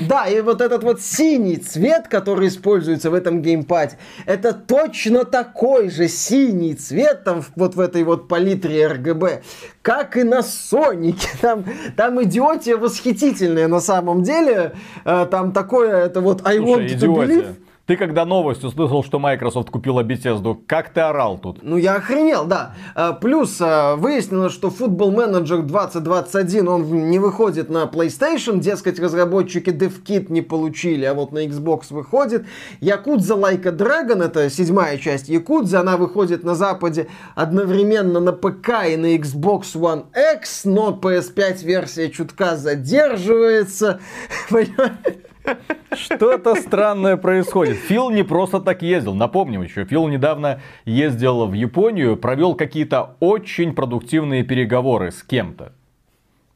[0.08, 5.90] Да, и вот этот вот синий цвет, который используется в этом геймпаде, это точно такой
[5.90, 9.42] же синий цвет там вот в этой вот палитре RGB,
[9.82, 11.28] как и на Сонике.
[11.40, 11.64] Там,
[11.96, 14.72] там идиотия восхитительная на самом деле.
[15.04, 17.56] Э, там такое, это вот I Слушай, want to believe.
[17.84, 21.64] Ты когда новость услышал, что Microsoft купила Bethesda, как ты орал тут?
[21.64, 22.76] Ну, я охренел, да.
[22.94, 29.70] А, плюс а, выяснилось, что Football Manager 2021, он не выходит на PlayStation, дескать, разработчики
[29.70, 32.46] DevKit не получили, а вот на Xbox выходит.
[32.80, 38.86] Якудза Like a Dragon, это седьмая часть Якудза, она выходит на Западе одновременно на ПК
[38.88, 40.04] и на Xbox One
[40.36, 43.98] X, но PS5 версия чутка задерживается.
[44.48, 45.31] Понимаешь?
[45.94, 47.76] Что-то странное происходит.
[47.76, 49.14] Фил не просто так ездил.
[49.14, 55.72] Напомним еще, Фил недавно ездил в Японию, провел какие-то очень продуктивные переговоры с кем-то.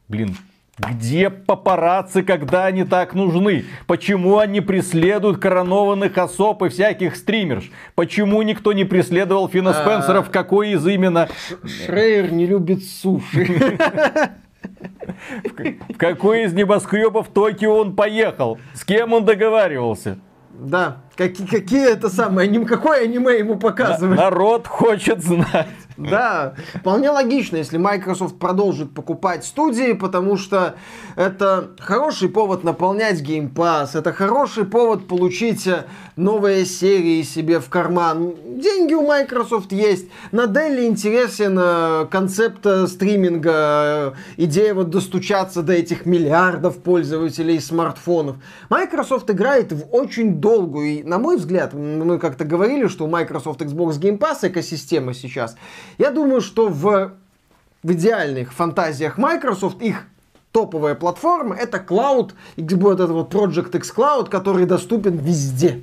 [0.09, 0.37] Блин,
[0.79, 3.65] Где папарацци, когда они так нужны?
[3.87, 7.71] Почему они преследуют коронованных особ и всяких стримерш?
[7.95, 10.23] Почему никто не преследовал Фина Спенсера?
[10.23, 11.29] В какой из именно...
[11.65, 13.79] Шрейер не любит суши.
[15.89, 18.59] В какой из небоскребов Токио он поехал?
[18.75, 20.19] С кем он договаривался?
[20.53, 24.19] Да, какие, какие это самые, аним, какое аниме ему показывают?
[24.19, 25.69] Народ хочет знать.
[25.97, 30.75] Да, вполне логично, если Microsoft продолжит покупать студии, потому что
[31.17, 37.71] это хороший повод наполнять Game Pass, это хороший повод получить э, новые серии себе в
[37.71, 38.35] карман.
[38.45, 40.09] Деньги у Microsoft есть.
[40.33, 48.37] На Dell интересен э, концепт э, стриминга, идея вот достучаться до этих миллиардов пользователей смартфонов.
[48.69, 53.99] Microsoft играет в очень долгую, на мой взгляд, мы как-то говорили, что у Microsoft Xbox
[53.99, 55.57] Game Pass экосистема сейчас–
[55.99, 57.13] я думаю, что в,
[57.83, 60.05] в идеальных фантазиях Microsoft их
[60.53, 65.83] топовая платформа это Cloud, вот этот вот Project X Cloud, который доступен везде.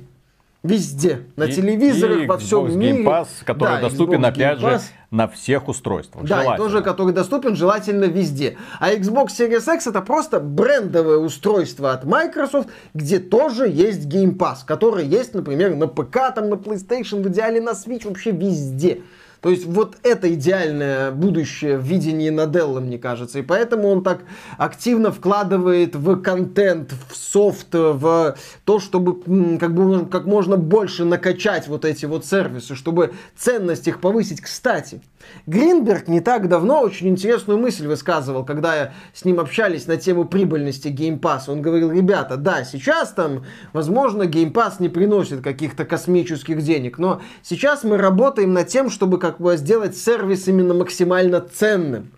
[0.64, 1.26] Везде.
[1.36, 3.02] На и, телевизорах, и во всем Xbox мире.
[3.02, 6.24] Game Pass, который да, доступен, Xbox опять же, на всех устройствах.
[6.24, 8.56] Да, и тоже, который доступен желательно везде.
[8.80, 14.60] А Xbox Series X это просто брендовое устройство от Microsoft, где тоже есть Game Pass,
[14.66, 19.02] который есть, например, на ПК, там, на PlayStation, в идеале на Switch, вообще везде.
[19.44, 23.40] То есть вот это идеальное будущее в видении Наделла, мне кажется.
[23.40, 24.22] И поэтому он так
[24.56, 31.68] активно вкладывает в контент, в софт, в то, чтобы как, бы, как можно больше накачать
[31.68, 34.40] вот эти вот сервисы, чтобы ценность их повысить.
[34.40, 35.02] Кстати,
[35.46, 40.88] Гринберг не так давно очень интересную мысль высказывал, когда с ним общались на тему прибыльности
[40.88, 41.42] Game Pass.
[41.48, 47.20] Он говорил, ребята, да, сейчас там, возможно, Game Pass не приносит каких-то космических денег, но
[47.42, 52.10] сейчас мы работаем над тем, чтобы как бы сделать сервис именно максимально ценным.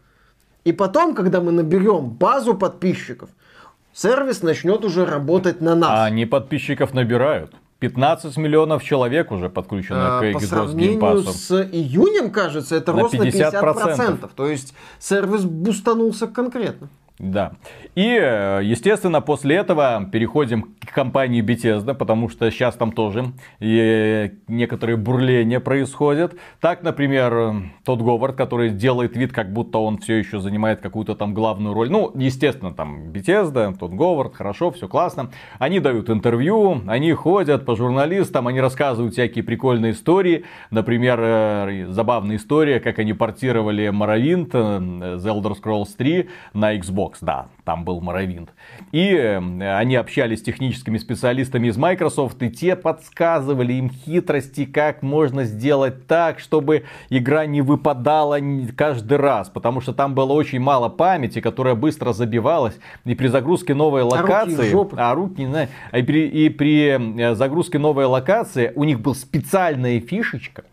[0.64, 3.30] И потом, когда мы наберем базу подписчиков,
[3.92, 5.90] сервис начнет уже работать на нас.
[5.90, 7.54] А они подписчиков набирают.
[7.78, 13.02] 15 миллионов человек уже подключено а, к Xbox По сравнению с июнем, кажется, это на
[13.02, 13.18] рост 50%.
[13.18, 14.30] на 50%.
[14.34, 16.88] То есть сервис бустанулся конкретно.
[17.18, 17.52] Да.
[17.94, 24.96] И, естественно, после этого переходим к компании Bethesda, потому что сейчас там тоже и некоторые
[24.96, 26.34] бурления происходят.
[26.60, 31.32] Так, например, тот Говард, который делает вид, как будто он все еще занимает какую-то там
[31.32, 31.90] главную роль.
[31.90, 35.30] Ну, естественно, там Bethesda, тот Говард, хорошо, все классно.
[35.58, 40.44] Они дают интервью, они ходят по журналистам, они рассказывают всякие прикольные истории.
[40.70, 47.05] Например, э, забавная история, как они портировали Morrowind, э, The Elder Scrolls 3 на Xbox.
[47.06, 48.50] Xbox, да, там был Моровинт.
[48.92, 55.02] И э, они общались с техническими специалистами из Microsoft, и те подсказывали им хитрости, как
[55.02, 58.38] можно сделать так, чтобы игра не выпадала
[58.76, 63.74] каждый раз, потому что там было очень мало памяти, которая быстро забивалась, и при загрузке
[63.74, 64.70] новой локации...
[64.70, 65.68] А руки, а руки.
[65.92, 70.64] И при, и при э, загрузке новой локации у них была специальная фишечка,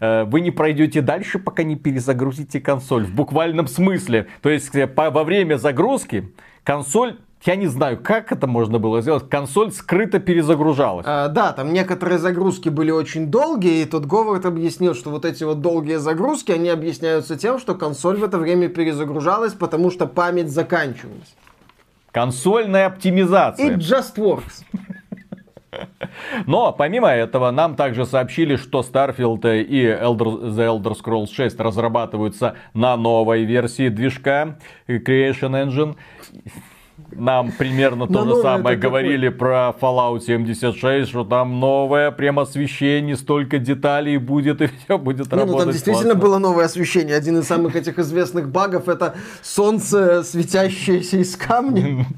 [0.00, 3.04] вы не пройдете дальше, пока не перезагрузите консоль.
[3.04, 4.26] В буквальном смысле.
[4.40, 6.32] То есть э, во время загрузки
[6.64, 9.28] консоль я не знаю, как это можно было сделать.
[9.28, 11.04] Консоль скрыто перезагружалась.
[11.08, 15.42] А, да, там некоторые загрузки были очень долгие, и тут Говард объяснил, что вот эти
[15.42, 20.50] вот долгие загрузки, они объясняются тем, что консоль в это время перезагружалась, потому что память
[20.50, 21.34] заканчивалась.
[22.12, 23.74] Консольная оптимизация.
[23.74, 24.62] It just works.
[26.46, 32.54] Но помимо этого нам также сообщили, что Starfield и Elder, The Elder Scrolls 6 разрабатываются
[32.74, 35.96] на новой версии движка Creation Engine.
[37.10, 43.58] Нам примерно то же самое говорили про Fallout 76, что там новое прям освещение, столько
[43.58, 45.52] деталей будет и все будет Не, работать.
[45.52, 46.20] Ну там действительно классно.
[46.20, 47.16] было новое освещение.
[47.16, 52.06] Один из самых этих известных багов это солнце, светящееся из камня.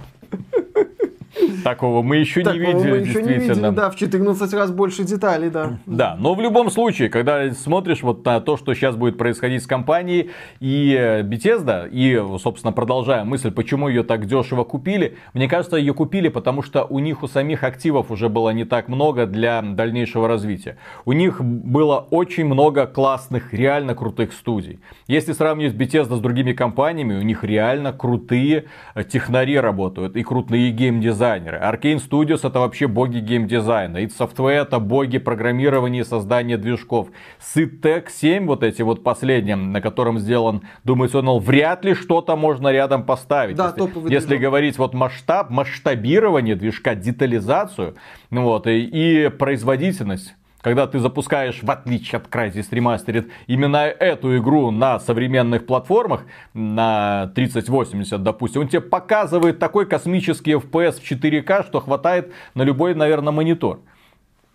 [1.64, 5.48] Такого мы еще не видели, мы еще не видели, да, в 14 раз больше деталей,
[5.48, 5.78] да.
[5.86, 9.66] Да, но в любом случае, когда смотришь вот на то, что сейчас будет происходить с
[9.66, 15.76] компанией и э, Bethesda, и, собственно, продолжая мысль, почему ее так дешево купили, мне кажется,
[15.76, 19.62] ее купили, потому что у них у самих активов уже было не так много для
[19.62, 20.76] дальнейшего развития.
[21.06, 24.80] У них было очень много классных, реально крутых студий.
[25.06, 30.70] Если сравнивать Bethesda с другими компаниями, у них реально крутые э, технари работают и крутые
[30.70, 31.58] геймдизайнеры геймдизайнеры.
[31.58, 33.98] Arkane Studios это вообще боги геймдизайна.
[33.98, 37.08] id Software это боги программирования и создания движков.
[37.40, 42.68] Cytec 7, вот эти вот последние, на котором сделан Doom Eternal, вряд ли что-то можно
[42.68, 43.56] рядом поставить.
[43.56, 47.94] Да, если, если говорить вот масштаб, масштабирование движка, детализацию,
[48.30, 54.34] ну вот, и, и производительность когда ты запускаешь, в отличие от Crysis Remastered, именно эту
[54.38, 56.22] игру на современных платформах,
[56.54, 62.94] на 3080, допустим, он тебе показывает такой космический FPS в 4К, что хватает на любой,
[62.94, 63.80] наверное, монитор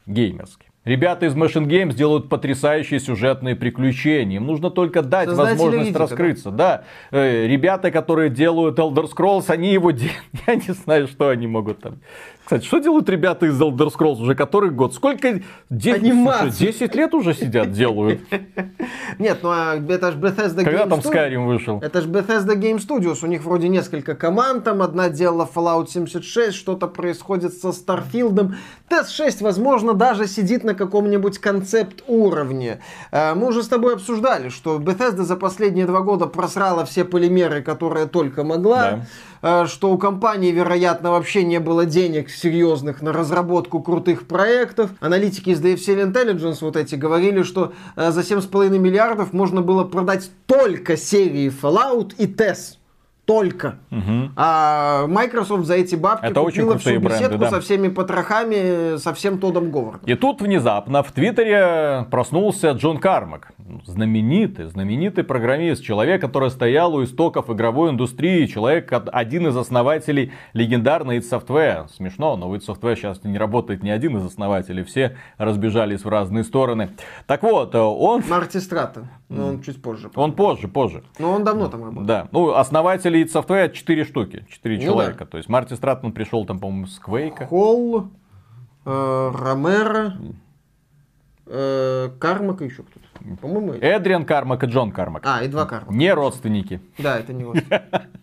[0.08, 0.69] геймерский.
[0.84, 4.38] Ребята из Machine Games делают потрясающие сюжетные приключения.
[4.38, 6.49] Им нужно только дать Создатели возможность видите, раскрыться.
[6.49, 6.84] Да?
[7.12, 7.20] да.
[7.20, 10.24] Э, ребята, которые делают Elder Scrolls, они его делают.
[10.47, 11.99] Я не знаю, что они могут там
[12.50, 14.95] кстати, что делают ребята из Elder Scrolls уже который год?
[14.95, 15.41] Сколько?
[15.70, 18.22] 10, слушай, 10 лет уже сидят, делают.
[19.20, 21.80] Нет, ну а это же Bethesda Когда Game там Skyrim вышел?
[21.80, 23.20] Это же Bethesda Game Studios.
[23.22, 24.64] У них вроде несколько команд.
[24.64, 28.56] Там одна делала Fallout 76, что-то происходит со Starfield.
[28.89, 32.80] TS6, возможно, даже сидит на каком-нибудь концепт уровне.
[33.12, 37.62] Э, мы уже с тобой обсуждали, что Bethesda за последние два года просрала все полимеры,
[37.62, 38.82] которые только могла.
[38.82, 39.06] Да.
[39.42, 44.92] Э, что у компании, вероятно, вообще не было денег серьезных на разработку крутых проектов.
[45.00, 50.30] Аналитики из DFC Intelligence вот эти говорили, что э, за 7,5 миллиардов можно было продать
[50.46, 52.78] только серии Fallout и TES
[53.30, 53.75] только.
[53.91, 54.32] Угу.
[54.38, 57.49] А Microsoft за эти бабки Это купила очень всю беседку бренды, да.
[57.51, 60.01] со всеми потрохами, со всем Тодом Говардом.
[60.09, 63.51] И тут внезапно в Твиттере проснулся Джон Кармак.
[63.86, 65.84] Знаменитый, знаменитый программист.
[65.84, 68.47] Человек, который стоял у истоков игровой индустрии.
[68.47, 71.88] Человек, один из основателей легендарной id Software.
[71.89, 74.84] Смешно, но в id Software сейчас не работает ни один из основателей.
[74.84, 76.89] Все разбежались в разные стороны.
[77.27, 78.23] Так вот, он...
[78.27, 79.07] Марти Страта.
[79.30, 80.09] Но он чуть позже.
[80.15, 81.03] Он позже, позже.
[81.19, 82.07] Но он давно там работает.
[82.07, 82.27] Да.
[82.32, 85.20] Ну, основатели id Software 4 штуки, 4 ну, человека.
[85.20, 85.26] Да.
[85.26, 87.47] То есть Марти Стратман пришел там, по-моему, с Квейка.
[87.47, 88.09] Холл,
[88.86, 90.13] э, Ромеро,
[91.45, 93.38] э, Кармак и еще кто-то.
[93.41, 95.24] По-моему, Эдриан Кармак и Джон Кармак.
[95.26, 95.93] А, и два Кармака.
[95.93, 96.82] Не родственники.
[96.97, 97.84] Да, это не родственники.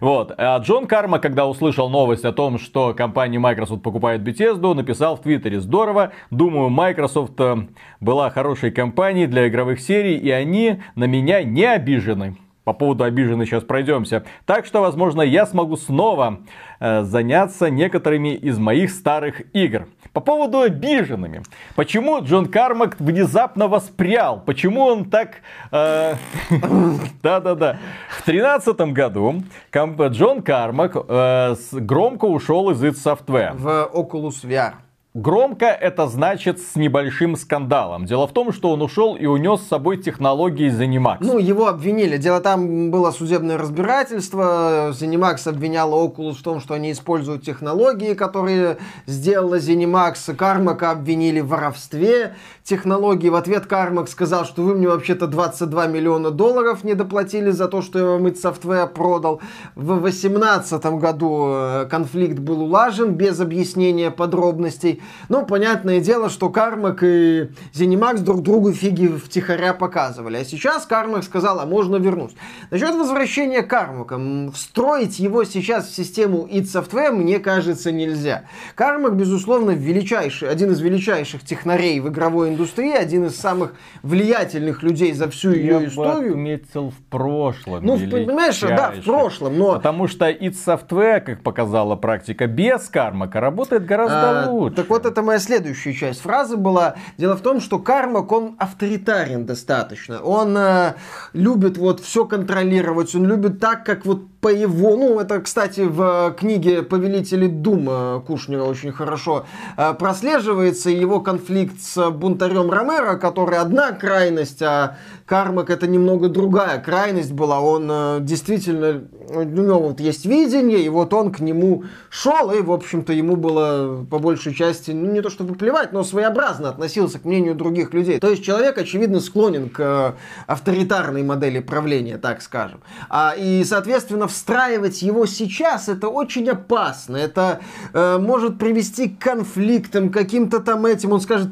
[0.00, 0.32] Вот.
[0.38, 5.20] А Джон Карма, когда услышал новость о том, что компания Microsoft покупает Bethesda, написал в
[5.20, 7.68] Твиттере «Здорово, думаю, Microsoft э,
[8.00, 12.36] была хорошей компанией для игровых серий, и они на меня не обижены».
[12.64, 14.24] По поводу обиженных сейчас пройдемся.
[14.46, 16.40] Так что, возможно, я смогу снова
[16.80, 19.86] э, заняться некоторыми из моих старых игр.
[20.14, 21.42] По поводу обиженными.
[21.74, 24.40] Почему Джон Кармак внезапно воспрял?
[24.40, 25.42] Почему он так...
[25.72, 26.14] Э,
[27.22, 27.78] да-да-да.
[28.08, 29.42] В тринадцатом году
[29.74, 33.54] Джон Кармак э, громко ушел из id Software.
[33.54, 34.83] В Oculus VR.
[35.16, 38.04] Громко это значит с небольшим скандалом.
[38.04, 41.18] Дело в том, что он ушел и унес с собой технологии ZeniMax.
[41.20, 42.16] Ну, его обвинили.
[42.16, 44.90] Дело там было судебное разбирательство.
[44.90, 50.34] ZeniMax обвиняла Oculus в том, что они используют технологии, которые сделала ZeniMax.
[50.34, 52.34] Кармака обвинили в воровстве
[52.64, 53.28] технологии.
[53.28, 57.82] В ответ Кармак сказал, что вы мне вообще-то 22 миллиона долларов не доплатили за то,
[57.82, 59.40] что я вам этот софтвер продал.
[59.76, 65.02] В 2018 году э, конфликт был улажен без объяснения подробностей.
[65.28, 70.38] Ну, понятное дело, что Кармак и Зенимакс друг другу фиги втихаря показывали.
[70.38, 72.34] А сейчас Кармак сказал, а можно вернуть.
[72.70, 74.20] Насчет возвращения Кармака.
[74.52, 78.44] Встроить его сейчас в систему id Software, мне кажется, нельзя.
[78.74, 85.12] Кармак, безусловно, величайший, один из величайших технарей в игровой индустрии, один из самых влиятельных людей
[85.12, 86.26] за всю ее Я историю.
[86.26, 87.84] Я отметил в прошлом.
[87.84, 89.74] Ну, понимаешь, да, в прошлом, но...
[89.74, 94.76] Потому что id Software, как показала практика, без Кармака работает гораздо а, лучше.
[94.76, 96.94] Так вот, это моя следующая часть фразы была.
[97.18, 100.22] Дело в том, что Кармак, он авторитарен достаточно.
[100.22, 100.94] Он э,
[101.32, 106.34] любит вот все контролировать, он любит так, как вот по его, ну это, кстати, в
[106.38, 109.46] книге «Повелители Дума» Кушнера очень хорошо
[109.78, 116.78] э, прослеживается его конфликт с бунтарем Ромеро, который одна крайность, а Кармак это немного другая
[116.78, 117.62] крайность была.
[117.62, 122.60] Он э, действительно, у него вот есть видение, и вот он к нему шел, и,
[122.60, 127.18] в общем-то, ему было по большей части, ну не то чтобы плевать, но своеобразно относился
[127.18, 128.20] к мнению других людей.
[128.20, 130.12] То есть человек, очевидно, склонен к э,
[130.46, 132.82] авторитарной модели правления, так скажем.
[133.08, 137.16] А, и, соответственно, встраивать его сейчас это очень опасно.
[137.16, 137.60] Это
[137.92, 141.12] э, может привести к конфликтам, каким-то там этим.
[141.12, 141.48] Он скажет,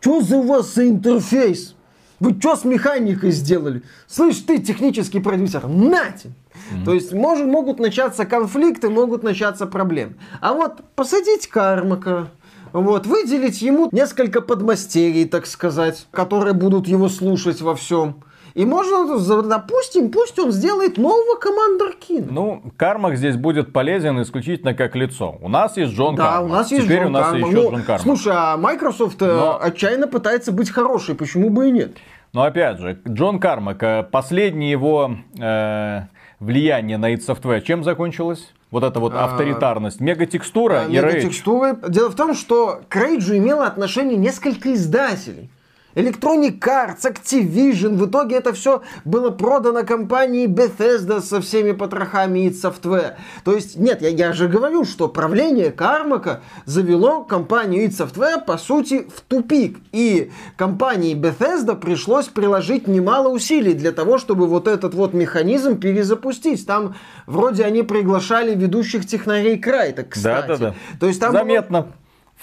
[0.00, 1.74] что за у вас за интерфейс?
[2.20, 3.82] Вы что с механикой сделали?
[4.06, 6.30] Слышь, ты технический продюсер, нате!
[6.54, 6.84] Mm-hmm.
[6.84, 10.14] То есть может, могут начаться конфликты, могут начаться проблемы.
[10.40, 12.28] А вот посадить Кармака,
[12.72, 18.22] вот, выделить ему несколько подмастерий, так сказать, которые будут его слушать во всем.
[18.54, 22.26] И можно, допустим, пусть он сделает нового Командер Кина.
[22.30, 25.36] Ну, Кармак здесь будет полезен исключительно как лицо.
[25.40, 26.44] У нас есть Джон да, Кармак.
[26.44, 27.50] у нас есть Теперь Джон у нас Кармак.
[27.50, 28.00] еще ну, Джон Кармак.
[28.02, 29.58] Слушай, а Microsoft э, Но...
[29.60, 31.96] отчаянно пытается быть хорошей, почему бы и нет?
[32.32, 36.02] Но опять же, Джон Кармак, э, последнее его э,
[36.38, 38.52] влияние на id Software чем закончилось?
[38.74, 40.00] вот эта вот а, авторитарность.
[40.00, 41.76] Мегатекстура а, и мегатекстуры.
[41.88, 45.48] Дело в том, что к рейджу имело отношение несколько издателей.
[45.94, 52.50] Electronic Arts, Activision, в итоге это все было продано компании Bethesda со всеми потрохами и
[52.50, 53.14] Software.
[53.44, 58.58] То есть, нет, я, я же говорю, что правление Кармака завело компанию id Software, по
[58.58, 59.78] сути, в тупик.
[59.92, 66.66] И компании Bethesda пришлось приложить немало усилий для того, чтобы вот этот вот механизм перезапустить.
[66.66, 66.94] Там
[67.26, 70.48] вроде они приглашали ведущих технарей Крайта, кстати.
[70.48, 70.74] Да, да, да.
[70.98, 71.82] То есть там Заметно.
[71.82, 71.92] Было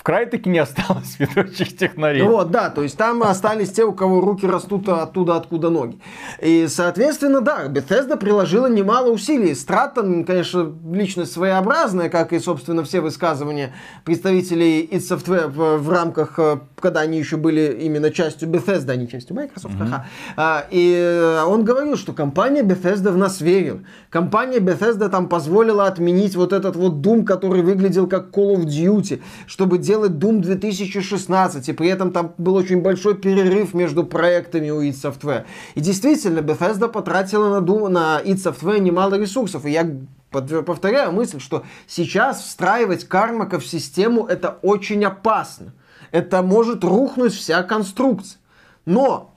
[0.02, 2.24] в край таки не осталось ведущих технарей.
[2.24, 6.00] Вот, да, то есть там остались те, у кого руки растут оттуда, откуда ноги.
[6.42, 9.54] И, соответственно, да, Bethesda приложила немало усилий.
[9.54, 16.58] Стратон, конечно, личность своеобразная, как и, собственно, все высказывания представителей id Software в, рамках, э,
[16.80, 19.76] когда они еще были именно частью Bethesda, а не частью Microsoft.
[19.76, 20.02] Mm-hmm.
[20.36, 20.66] Ага.
[20.72, 23.82] И он говорил, что компания Bethesda в нас верила.
[24.10, 29.22] Компания Bethesda там позволила отменить вот этот вот Doom, который выглядел как Call of Duty,
[29.46, 34.82] чтобы делать Doom 2016, и при этом там был очень большой перерыв между проектами у
[34.82, 35.46] id Software.
[35.76, 39.90] И действительно, Bethesda потратила на, Doom, на id Software немало ресурсов, и я
[40.32, 45.74] повторяю мысль, что сейчас встраивать Кармака в систему это очень опасно.
[46.12, 48.40] Это может рухнуть вся конструкция.
[48.86, 49.34] Но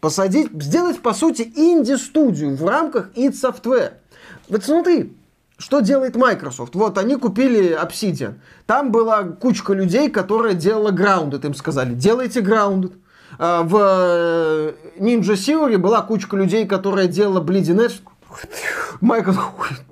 [0.00, 3.94] посадить, сделать по сути инди-студию в рамках id Software.
[4.48, 5.16] Вот смотри,
[5.58, 6.74] что делает Microsoft?
[6.74, 8.34] Вот, они купили Obsidian.
[8.66, 11.46] Там была кучка людей, которая делала Grounded.
[11.46, 12.92] Им сказали, делайте Grounded.
[13.38, 18.00] А, в э, Ninja Theory была кучка людей, которая делала Bleeding Edge.
[19.00, 19.48] Microsoft,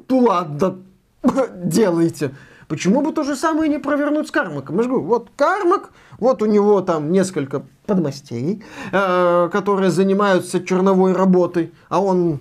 [0.08, 0.78] ну ладно,
[1.54, 2.34] делайте.
[2.68, 4.76] Почему бы то же самое не провернуть с Кармаком?
[4.76, 8.62] Я же говорю, вот Кармак, вот у него там несколько подмастерий,
[8.92, 12.40] э, которые занимаются черновой работой, а он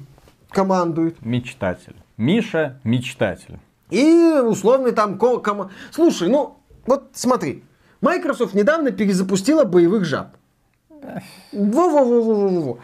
[0.49, 1.23] командует.
[1.25, 1.95] Мечтатель.
[2.17, 3.59] Миша мечтатель.
[3.89, 5.17] И условный там...
[5.17, 5.69] Ком...
[5.91, 7.63] Слушай, ну, вот смотри.
[8.01, 10.35] Microsoft недавно перезапустила боевых жаб.
[11.51, 12.79] Во-во-во-во-во.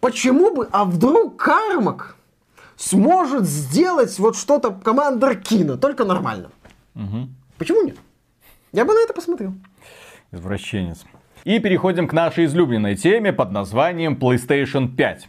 [0.00, 2.16] Почему бы, а вдруг Кармак
[2.76, 6.50] сможет сделать вот что-то командор Кина, только нормально?
[6.94, 7.28] Угу.
[7.58, 7.96] Почему нет?
[8.72, 9.54] Я бы на это посмотрел.
[10.32, 11.04] Извращенец.
[11.44, 15.28] И переходим к нашей излюбленной теме под названием PlayStation 5.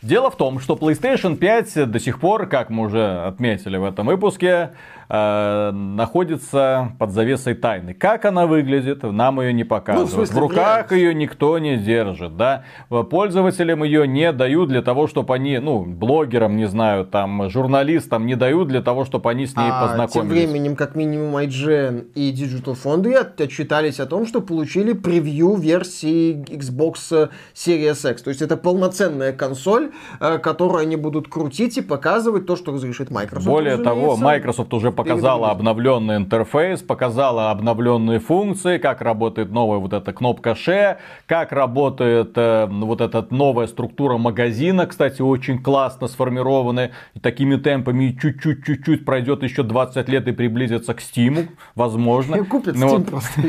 [0.00, 4.06] Дело в том, что PlayStation 5 до сих пор, как мы уже отметили в этом
[4.06, 4.70] выпуске,
[5.08, 7.94] э, находится под завесой тайны.
[7.94, 10.14] Как она выглядит, нам ее не показывают.
[10.14, 12.64] Ну, в, в руках ее никто не держит, да.
[12.88, 18.34] Пользователям ее не дают для того, чтобы они, ну, блогерам, не знаю, там, журналистам не
[18.34, 20.12] дают для того, чтобы они с ней а познакомились.
[20.12, 26.34] Тем временем, как минимум, IGN и Digital Foundry отчитались о том, что получили превью версии
[26.34, 28.22] Xbox Series X.
[28.22, 29.90] То есть это полноценная консоль,
[30.20, 33.46] э, которую они будут крутить и показывать то, что разрешит Microsoft.
[33.46, 40.12] Более того, Microsoft уже показала обновленный интерфейс, показала обновленные функции, как работает новая вот эта
[40.12, 40.96] кнопка Share,
[41.26, 46.92] как работает э, вот эта новая структура магазина, кстати, очень классно сформированная.
[47.14, 52.36] И такими темпами чуть-чуть-чуть-чуть пройдет еще 20 лет и приблизится к Steam, возможно.
[52.36, 53.06] И купят Steam вот.
[53.06, 53.40] просто.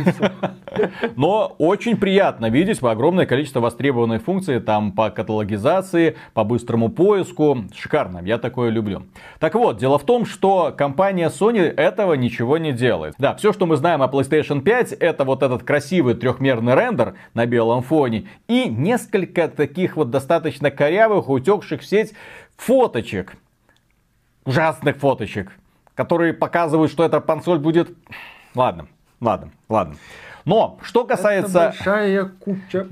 [1.16, 7.66] Но очень приятно видеть огромное количество востребованных функций там по каталогизации, по быстрому поиску.
[7.74, 9.04] Шикарно, я такое люблю.
[9.40, 13.16] Так вот, дело в том, что компания Sony этого ничего не делает.
[13.18, 17.46] Да, все, что мы знаем о PlayStation 5, это вот этот красивый трехмерный рендер на
[17.46, 22.14] белом фоне и несколько таких вот достаточно корявых, утекших в сеть
[22.58, 23.36] фоточек.
[24.46, 25.52] Ужасных фоточек,
[25.96, 27.90] которые показывают, что эта консоль будет...
[28.56, 28.88] Ладно,
[29.22, 29.96] ладно, ладно.
[30.46, 31.60] Но, что касается...
[31.60, 32.88] Это большая куча.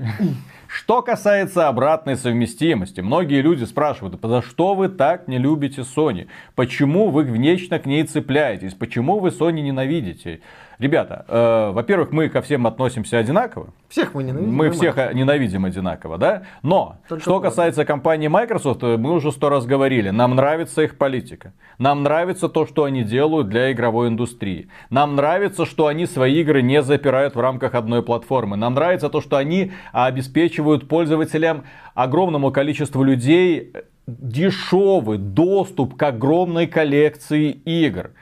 [0.68, 6.28] Что касается обратной совместимости, многие люди спрашивают, за что вы так не любите Sony?
[6.54, 8.74] Почему вы вечно к ней цепляетесь?
[8.74, 10.40] Почему вы Sony ненавидите?
[10.78, 13.70] Ребята, э, во-первых, мы ко всем относимся одинаково.
[13.88, 14.54] Всех мы ненавидим.
[14.54, 16.42] Мы всех ненавидим одинаково, да?
[16.62, 17.48] Но, Только что правда.
[17.48, 21.52] касается компании Microsoft, э, мы уже сто раз говорили, нам нравится их политика.
[21.78, 24.68] Нам нравится то, что они делают для игровой индустрии.
[24.90, 28.56] Нам нравится, что они свои игры не запирают в рамках одной платформы.
[28.56, 30.57] Нам нравится то, что они обеспечивают
[30.88, 33.72] пользователям огромному количеству людей
[34.06, 38.12] дешевый доступ к огромной коллекции игр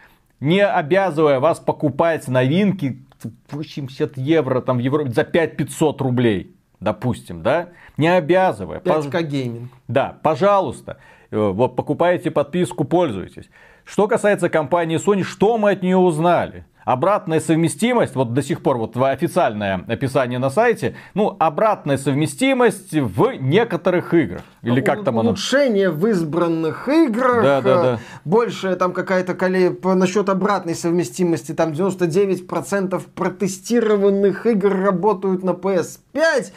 [0.40, 3.02] не обязывая вас покупать новинки
[3.50, 8.80] 80 евро там в Европе за 5500 рублей, допустим, да, не обязывая.
[8.80, 9.70] 5К гейминг.
[9.88, 10.98] Да, пожалуйста,
[11.30, 13.48] э, вот покупаете подписку, пользуйтесь.
[13.84, 16.66] Что касается компании Sony, что мы от нее узнали?
[16.86, 23.32] Обратная совместимость, вот до сих пор вот официальное описание на сайте, ну, обратная совместимость в
[23.40, 24.42] некоторых играх.
[24.62, 25.30] Или как там оно?
[25.30, 27.42] Улучшение в избранных играх.
[27.42, 27.98] Да, да, да.
[28.24, 29.76] Больше там какая-то коле...
[29.82, 31.52] насчет обратной совместимости.
[31.52, 36.52] Там 99% протестированных игр работают на PS5.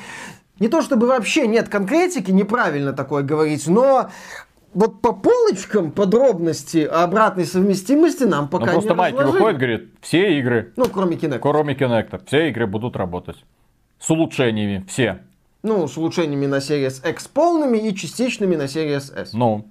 [0.60, 4.10] Не то чтобы вообще нет конкретики, неправильно такое говорить, но
[4.74, 9.38] вот по полочкам подробности обратной совместимости нам пока ну, просто не Майки разложили.
[9.38, 10.74] выходит, говорит, все игры.
[10.76, 11.40] Ну, кроме Kinect.
[11.40, 12.26] Кроме Kinect.
[12.28, 13.38] Все игры будут работать.
[14.00, 14.86] С улучшениями.
[14.88, 15.20] Все.
[15.64, 19.34] Ну, с улучшениями на Series X полными и частичными на Series S.
[19.34, 19.68] Ну,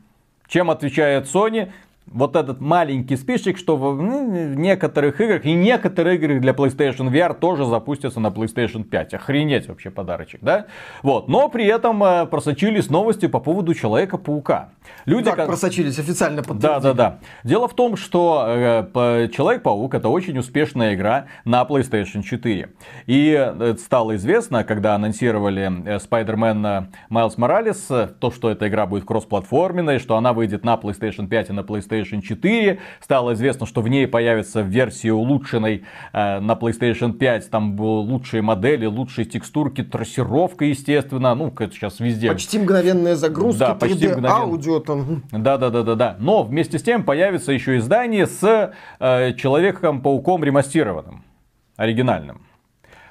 [0.46, 1.72] чем отвечает Sony?
[2.12, 7.11] Вот этот маленький списочек, что в, ну, в некоторых играх и некоторые игры для PlayStation
[7.11, 9.14] VR тоже запустятся на PlayStation 5.
[9.14, 10.66] Охренеть вообще подарочек, да?
[11.02, 11.28] Вот.
[11.28, 14.70] Но при этом э, просочились новости по поводу Человека-паука.
[15.04, 15.46] Люди, так, как...
[15.46, 17.18] просочились официально Да, да, да.
[17.44, 22.70] Дело в том, что э, Человек-паук это очень успешная игра на PlayStation 4.
[23.06, 29.98] И э, стало известно, когда анонсировали Spider-Man Miles Morales, то, что эта игра будет кроссплатформенной,
[29.98, 32.78] что она выйдет на PlayStation 5 и на PlayStation PlayStation 4.
[33.01, 37.51] Стало известно, что в ней появится версия улучшенной э, на PlayStation 5.
[37.51, 41.34] Там будут лучшие модели, лучшие текстурки, трассировка, естественно.
[41.34, 42.28] Ну, это сейчас везде.
[42.28, 44.26] Почти мгновенная загрузка, да, почти мгновен...
[44.26, 45.22] аудио там.
[45.30, 46.16] Да, да, да, да, да.
[46.18, 51.24] Но вместе с тем появится еще издание с э, Человеком-пауком ремастированным,
[51.76, 52.42] оригинальным.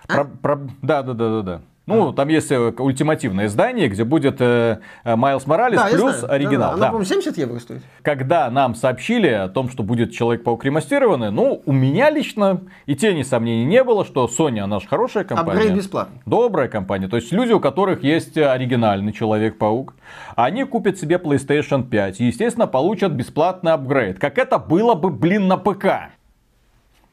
[0.08, 0.14] А?
[0.14, 0.60] Про, про...
[0.82, 1.62] Да, да, да, да, да.
[1.88, 6.72] Ну, там есть э, ультимативное издание, где будет э, э Майлз Моралес да, плюс оригинал.
[6.74, 6.84] Да, да.
[6.84, 7.82] Она, по-моему, 70 евро стоит.
[8.02, 13.24] Когда нам сообщили о том, что будет Человек-паук ремастированный, ну, у меня лично и тени
[13.24, 15.60] сомнений не было, что Sony, она же хорошая компания.
[15.60, 16.20] Апгрейд бесплатный.
[16.26, 17.08] Добрая компания.
[17.08, 19.94] То есть люди, у которых есть оригинальный Человек-паук,
[20.36, 24.20] они купят себе PlayStation 5 и, естественно, получат бесплатный апгрейд.
[24.20, 26.17] Как это было бы, блин, на ПК.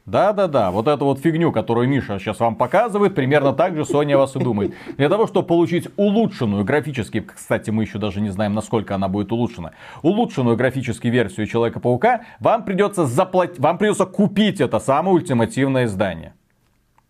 [0.07, 4.37] Да-да-да, вот эту вот фигню, которую Миша сейчас вам показывает, примерно так же Sony вас
[4.37, 4.75] и думает.
[4.99, 9.33] Для того, чтобы получить улучшенную графически, кстати, мы еще даже не знаем, насколько она будет
[9.33, 16.35] улучшена, улучшенную графически версию Человека-паука, вам придется заплатить, вам придется купить это самое ультимативное издание.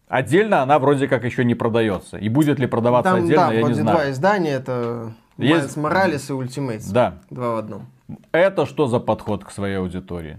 [0.06, 2.18] Отдельно она вроде как еще не продается.
[2.18, 3.96] И будет ли продаваться Там, отдельно, да, я не знаю.
[3.96, 5.76] два издания, это Есть...
[5.76, 6.86] Моралес и Ультимейтс.
[6.90, 7.14] Да.
[7.30, 7.86] Два в одном.
[8.30, 10.38] Это что за подход к своей аудитории?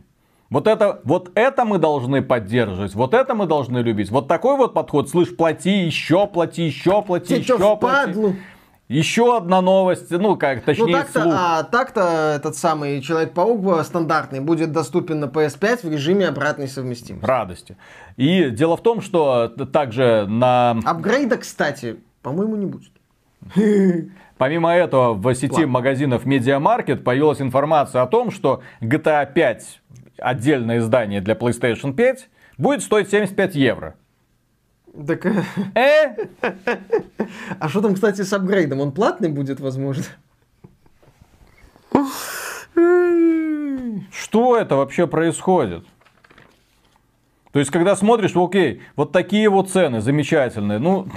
[0.56, 4.10] Вот это, вот это мы должны поддерживать, вот это мы должны любить.
[4.10, 8.14] Вот такой вот подход, слышь, плати, еще плати, еще плати, Ты еще что, плати.
[8.14, 8.36] Впадлу?
[8.88, 14.72] Еще одна новость, ну как, точнее, ну, так-то, а так-то этот самый Человек-паук стандартный будет
[14.72, 17.26] доступен на PS5 в режиме обратной совместимости.
[17.26, 17.76] Радости.
[18.16, 20.80] И дело в том, что также на...
[20.86, 22.93] Апгрейда, кстати, по-моему, не будет.
[24.38, 25.68] Помимо этого, в сети Ладно.
[25.68, 29.82] магазинов Media Market появилась информация о том, что GTA 5
[30.18, 33.95] отдельное издание для PlayStation 5 будет стоить 75 евро.
[35.07, 35.26] Так...
[35.26, 35.43] Э?
[35.76, 36.16] э?
[37.59, 38.80] А что там, кстати, с апгрейдом?
[38.80, 40.03] Он платный будет, возможно?
[44.11, 45.86] Что это вообще происходит?
[47.51, 51.07] То есть, когда смотришь, окей, вот такие вот цены замечательные, ну,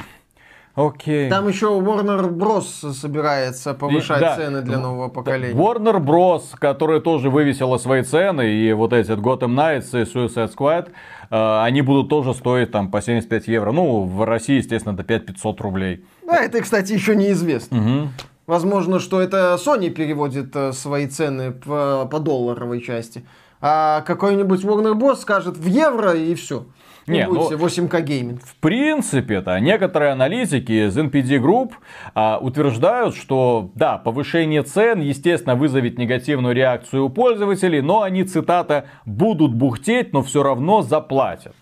[0.78, 1.28] Окей.
[1.28, 2.92] Там еще Warner Bros.
[2.92, 4.36] собирается повышать и, да.
[4.36, 5.52] цены для нового поколения.
[5.52, 10.90] Warner Bros., которая тоже вывесила свои цены, и вот эти Gotham Knights и Suicide Squad,
[11.30, 13.72] э, они будут тоже стоить там по 75 евро.
[13.72, 16.04] Ну, в России, естественно, до 5500 рублей.
[16.28, 17.78] А это, кстати, еще неизвестно.
[17.78, 18.08] Угу.
[18.46, 23.26] Возможно, что это Sony переводит э, свои цены по, по долларовой части.
[23.60, 25.16] А какой-нибудь Warner Bros.
[25.16, 26.66] скажет в евро и все.
[27.08, 28.42] Не, ну, 8К гейминг.
[28.42, 31.72] В принципе-то некоторые аналитики из NPD Group
[32.14, 38.86] а, утверждают, что да, повышение цен, естественно, вызовет негативную реакцию у пользователей, но они, цитата,
[39.04, 41.54] будут бухтеть, но все равно заплатят.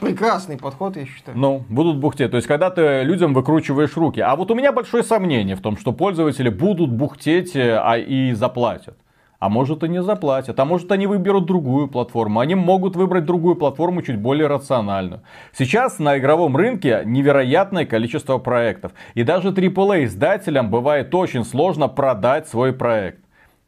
[0.00, 1.38] Прекрасный подход, я считаю.
[1.38, 2.32] Ну, будут бухтеть.
[2.32, 4.20] То есть, когда ты людям выкручиваешь руки.
[4.20, 8.32] А вот у меня большое сомнение в том, что пользователи будут бухтеть э, а и
[8.32, 8.96] заплатят.
[9.38, 12.40] А может и не заплатят, а может они выберут другую платформу.
[12.40, 15.22] Они могут выбрать другую платформу чуть более рациональную.
[15.52, 18.92] Сейчас на игровом рынке невероятное количество проектов.
[19.14, 23.20] И даже AAA издателям бывает очень сложно продать свой проект.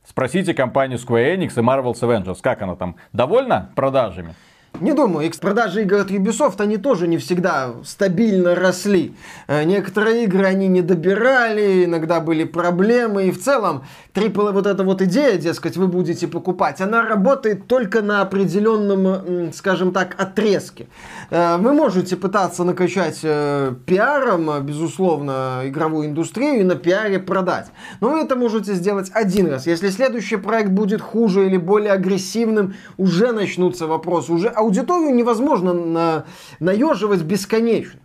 [0.05, 4.35] Спросите компанию Square Enix и Marvel's Avengers, как она там, довольна продажами?
[4.81, 9.13] Не думаю, продажи игр от Ubisoft, они тоже не всегда стабильно росли.
[9.49, 14.85] Э, некоторые игры они не добирали, иногда были проблемы, и в целом AAA вот эта
[14.85, 20.87] вот идея, дескать, вы будете покупать, она работает только на определенном, скажем так, отрезке.
[21.31, 27.67] Э, вы можете пытаться накачать э, пиаром, безусловно, игровую индустрию и на пиаре продать.
[28.01, 29.67] Но вы это можете сделать один раз.
[29.67, 36.25] Если следующий проект будет хуже или более агрессивным, уже начнутся вопросы, уже аудиторию невозможно на,
[36.61, 38.01] наеживать бесконечно.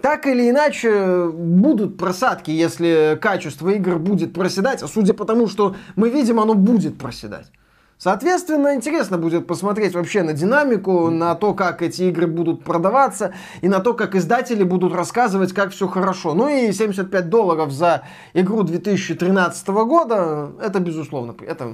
[0.00, 5.74] Так или иначе, будут просадки, если качество игр будет проседать, а судя по тому, что
[5.96, 7.50] мы видим, оно будет проседать.
[7.98, 13.32] Соответственно, интересно будет посмотреть вообще на динамику, на то, как эти игры будут продаваться,
[13.62, 16.34] и на то, как издатели будут рассказывать, как все хорошо.
[16.34, 18.02] Ну и 75 долларов за
[18.34, 21.72] игру 2013 года, это безусловно, это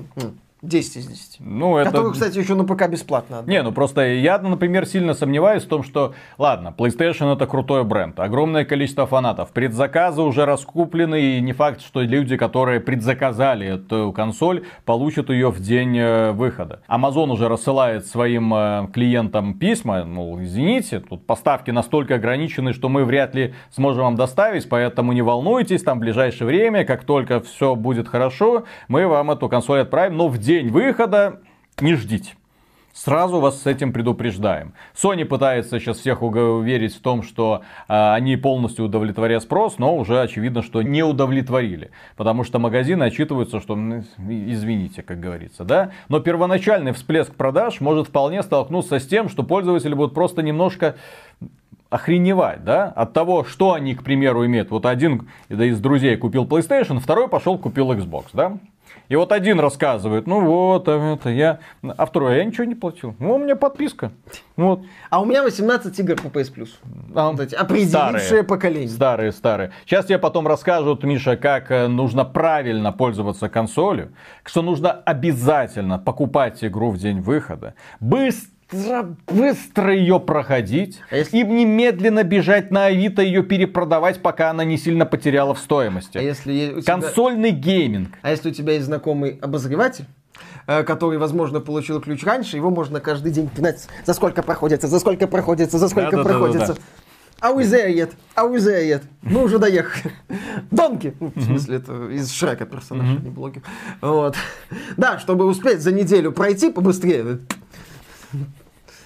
[0.63, 1.37] 10 из 10.
[1.41, 1.91] Ну, это...
[1.91, 3.43] Который, кстати, еще на ПК бесплатно.
[3.47, 8.21] Не, ну просто я, например, сильно сомневаюсь в том, что, ладно, PlayStation это крутой бренд,
[8.21, 14.65] огромное количество фанатов, предзаказы уже раскуплены, и не факт, что люди, которые предзаказали эту консоль,
[14.85, 16.83] получат ее в день э, выхода.
[16.89, 23.05] Amazon уже рассылает своим э, клиентам письма, ну, извините, тут поставки настолько ограничены, что мы
[23.05, 27.75] вряд ли сможем вам доставить, поэтому не волнуйтесь, там в ближайшее время, как только все
[27.75, 31.41] будет хорошо, мы вам эту консоль отправим, но в день день выхода
[31.81, 32.35] не ждите.
[32.93, 34.75] Сразу вас с этим предупреждаем.
[34.95, 40.21] Sony пытается сейчас всех уверить в том, что э, они полностью удовлетворят спрос, но уже
[40.21, 41.91] очевидно, что не удовлетворили.
[42.17, 43.79] Потому что магазины отчитываются, что
[44.29, 45.93] извините, как говорится, да.
[46.11, 50.97] Но первоначальный всплеск продаж может вполне столкнуться с тем, что пользователи будут просто немножко
[51.89, 54.71] охреневать, да, от того, что они, к примеру, имеют.
[54.71, 58.59] Вот один из друзей купил PlayStation, второй пошел купил Xbox, да.
[59.13, 61.59] И вот один рассказывает, ну вот, а это я...
[61.83, 63.15] А второй, я ничего не платил.
[63.19, 64.11] Ну, у меня подписка.
[64.57, 64.87] Вот.
[65.11, 66.71] А у меня 18 игр по PS Plus.
[67.15, 68.89] А, вот эти определившие старые, поколение.
[68.89, 69.73] Старые, старые.
[69.85, 74.15] Сейчас тебе потом расскажут, Миша, как э, нужно правильно пользоваться консолью.
[74.45, 77.75] Что нужно обязательно покупать игру в день выхода.
[78.01, 81.39] Быстро быстро, быстро ее проходить а если...
[81.39, 86.19] и немедленно бежать на Авито ее перепродавать, пока она не сильно потеряла в стоимости.
[86.19, 86.83] А если тебя...
[86.83, 88.11] Консольный гейминг.
[88.23, 90.07] А если у тебя есть знакомый обозреватель?
[90.67, 94.99] Э, который, возможно, получил ключ раньше, его можно каждый день пинать, за сколько проходится, за
[95.01, 96.69] сколько проходится, за сколько да, проходится.
[96.69, 97.03] Да, да, да.
[97.43, 98.13] А yet?
[98.37, 99.03] А yet?
[99.23, 100.15] Мы уже доехали.
[100.71, 101.17] Донки!
[101.19, 103.63] Ну, в смысле, это из Шрека персонаж, а не блогер.
[104.01, 104.37] Вот.
[104.97, 107.41] Да, чтобы успеть за неделю пройти побыстрее.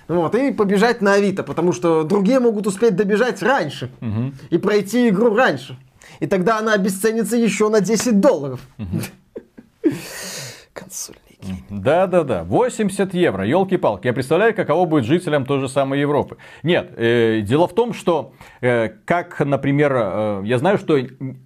[0.09, 4.33] Вот, и побежать на Авито, потому что другие могут успеть добежать раньше угу.
[4.51, 5.77] и пройти игру раньше.
[6.21, 8.61] И тогда она обесценится еще на 10 долларов.
[8.79, 9.91] Угу.
[10.73, 11.17] Консоль.
[11.71, 12.45] Да, да, да.
[12.45, 14.07] 80 евро, елки-палки.
[14.07, 16.37] Я представляю, каково будет жителям той же самой Европы.
[16.63, 20.99] Нет, э, дело в том, что, э, как, например, э, я знаю, что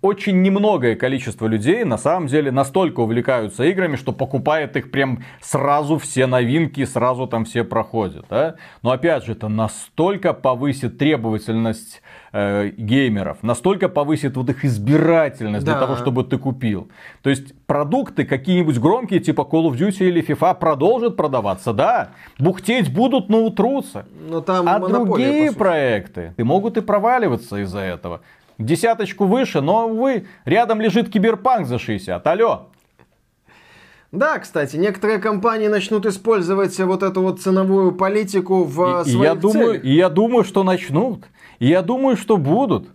[0.03, 5.99] очень немногое количество людей на самом деле настолько увлекаются играми, что покупает их прям сразу
[5.99, 8.27] все новинки, сразу там все проходят.
[8.31, 8.57] Да?
[8.83, 15.73] Но опять же, это настолько повысит требовательность э, геймеров, настолько повысит вот их избирательность да.
[15.73, 16.89] для того, чтобы ты купил.
[17.23, 22.11] То есть продукты какие-нибудь громкие, типа Call of Duty или FIFA, продолжат продаваться, да.
[22.37, 24.07] Бухтеть будут, но утрутся.
[24.29, 28.23] Но там а другие проекты и могут и проваливаться из-за этого.
[28.59, 32.27] Десяточку выше, но, увы, рядом лежит Киберпанк за 60.
[32.27, 32.71] Алло.
[34.11, 39.35] Да, кстати, некоторые компании начнут использовать вот эту вот ценовую политику в и, своих я
[39.37, 41.25] думаю, И я думаю, что начнут.
[41.61, 42.89] И я думаю, что будут.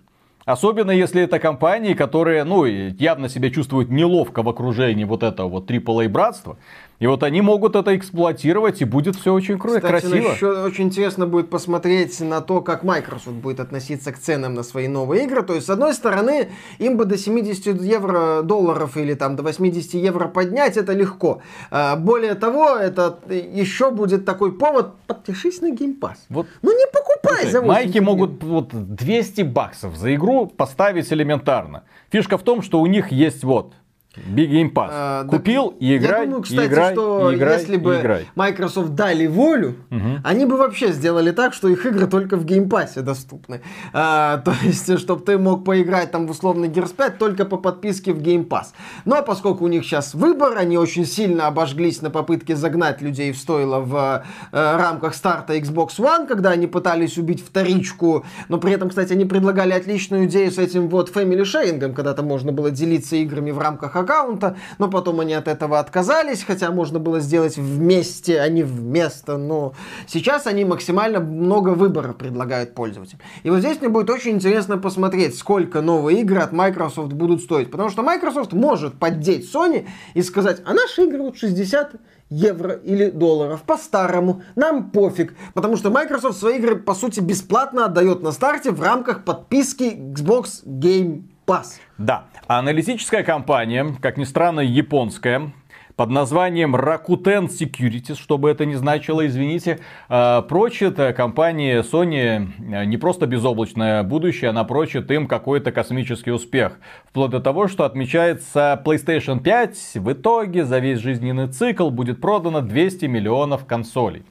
[0.45, 5.69] Особенно если это компании, которые, ну, явно себя чувствуют неловко в окружении вот этого вот
[5.69, 6.57] AAA братства.
[6.99, 10.31] И вот они могут это эксплуатировать, и будет все очень круто, Кстати, красиво.
[10.31, 14.87] еще очень интересно будет посмотреть на то, как Microsoft будет относиться к ценам на свои
[14.87, 15.43] новые игры.
[15.43, 19.93] То есть, с одной стороны, им бы до 70 евро долларов или там до 80
[19.95, 21.41] евро поднять, это легко.
[21.69, 26.17] А, более того, это еще будет такой повод, подпишись на Game Pass.
[26.29, 26.47] Вот.
[26.61, 31.83] Ну не покупай Слушай, за 80 Майки могут вот 200 баксов за игру поставить элементарно.
[32.09, 33.73] Фишка в том, что у них есть вот
[34.17, 34.89] Big Game Pass.
[34.91, 37.99] А, Купил да, и играй, я думаю, кстати, и играй, что и играй, если бы
[37.99, 38.27] играй.
[38.35, 40.19] Microsoft дали волю, угу.
[40.23, 43.61] они бы вообще сделали так, что их игры только в Game Pass доступны.
[43.93, 48.13] А, то есть, чтобы ты мог поиграть там в условный Gears 5 только по подписке
[48.13, 48.67] в Game Pass.
[49.05, 53.37] Но поскольку у них сейчас выбор, они очень сильно обожглись на попытке загнать людей в
[53.37, 58.89] стойло в э, рамках старта Xbox One, когда они пытались убить вторичку, но при этом,
[58.89, 63.51] кстати, они предлагали отличную идею с этим вот Family Sharing, когда-то можно было делиться играми
[63.51, 68.47] в рамках аккаунта, но потом они от этого отказались, хотя можно было сделать вместе, а
[68.47, 69.73] не вместо, но
[70.07, 73.21] сейчас они максимально много выбора предлагают пользователям.
[73.43, 77.71] И вот здесь мне будет очень интересно посмотреть, сколько новые игры от Microsoft будут стоить,
[77.71, 81.95] потому что Microsoft может поддеть Sony и сказать, а наши игры вот 60
[82.29, 83.63] евро или долларов.
[83.63, 84.41] По-старому.
[84.55, 85.35] Нам пофиг.
[85.53, 90.65] Потому что Microsoft свои игры, по сути, бесплатно отдает на старте в рамках подписки Xbox
[90.65, 91.75] Game Pass.
[91.97, 92.25] Да.
[92.47, 95.51] Аналитическая компания, как ни странно, японская,
[95.95, 99.79] под названием Rakuten Securities, чтобы это не значило, извините,
[100.09, 106.77] э, прочит компании Sony не просто безоблачное будущее, она прочит им какой-то космический успех.
[107.09, 112.61] Вплоть до того, что отмечается PlayStation 5 в итоге за весь жизненный цикл будет продано
[112.61, 114.23] 200 миллионов консолей.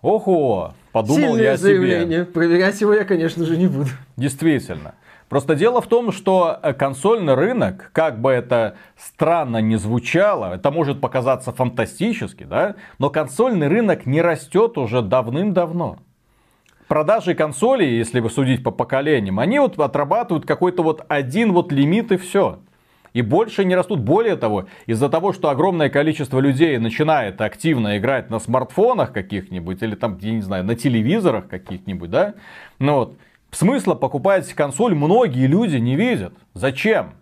[0.00, 2.22] Ого, подумал Сильное я заявление.
[2.22, 2.24] себе.
[2.24, 3.90] Проверять его я, конечно же, не буду.
[4.16, 4.94] Действительно.
[5.32, 10.70] Просто дело в том, что э, консольный рынок, как бы это странно не звучало, это
[10.70, 16.00] может показаться фантастически, да, но консольный рынок не растет уже давным-давно.
[16.86, 22.12] Продажи консолей, если вы судить по поколениям, они вот отрабатывают какой-то вот один вот лимит
[22.12, 22.58] и все.
[23.14, 24.00] И больше не растут.
[24.00, 29.94] Более того, из-за того, что огромное количество людей начинает активно играть на смартфонах каких-нибудь, или
[29.94, 32.34] там, я не знаю, на телевизорах каких-нибудь, да,
[32.78, 33.16] ну вот,
[33.52, 36.32] Смысла покупать консоль многие люди не видят.
[36.54, 37.12] Зачем?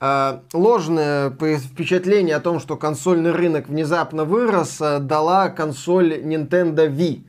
[0.00, 7.24] А, ложное впечатление о том, что консольный рынок внезапно вырос, а, дала консоль Nintendo Wii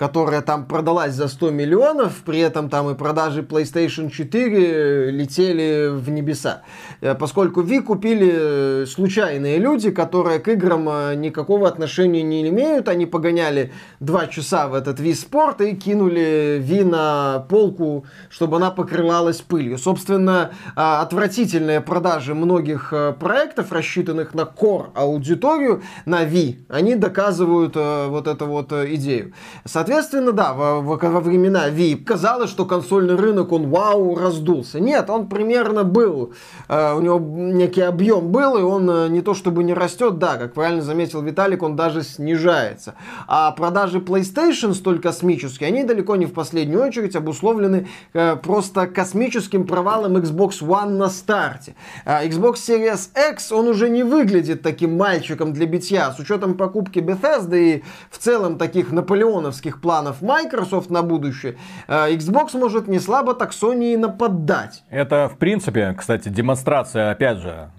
[0.00, 6.08] которая там продалась за 100 миллионов, при этом там и продажи PlayStation 4 летели в
[6.08, 6.62] небеса.
[7.02, 12.88] Э, поскольку Wii купили э, случайные люди, которые к играм э, никакого отношения не имеют,
[12.88, 18.70] они погоняли 2 часа в этот Wii Sport и кинули Wii на полку, чтобы она
[18.70, 19.76] покрывалась пылью.
[19.76, 28.46] Собственно, отвратительные продажи многих проектов, рассчитанных на core аудиторию, на Wii, они доказывают вот эту
[28.46, 29.34] вот идею.
[29.66, 34.78] Соответственно, Соответственно, да, во, во, во времена Wii казалось, что консольный рынок, он вау, раздулся.
[34.78, 36.32] Нет, он примерно был,
[36.68, 40.36] э, у него некий объем был, и он э, не то чтобы не растет, да,
[40.36, 42.94] как правильно заметил Виталик, он даже снижается.
[43.26, 49.66] А продажи PlayStation столь космические, они далеко не в последнюю очередь обусловлены э, просто космическим
[49.66, 51.74] провалом Xbox One на старте.
[52.04, 57.00] Э, Xbox Series X, он уже не выглядит таким мальчиком для битья, с учетом покупки
[57.00, 61.56] Bethesda и в целом таких наполеоновских планов Microsoft на будущее,
[61.88, 64.84] э, Xbox может не слабо так Sony и нападать.
[64.90, 67.70] Это, в принципе, кстати, демонстрация, опять же,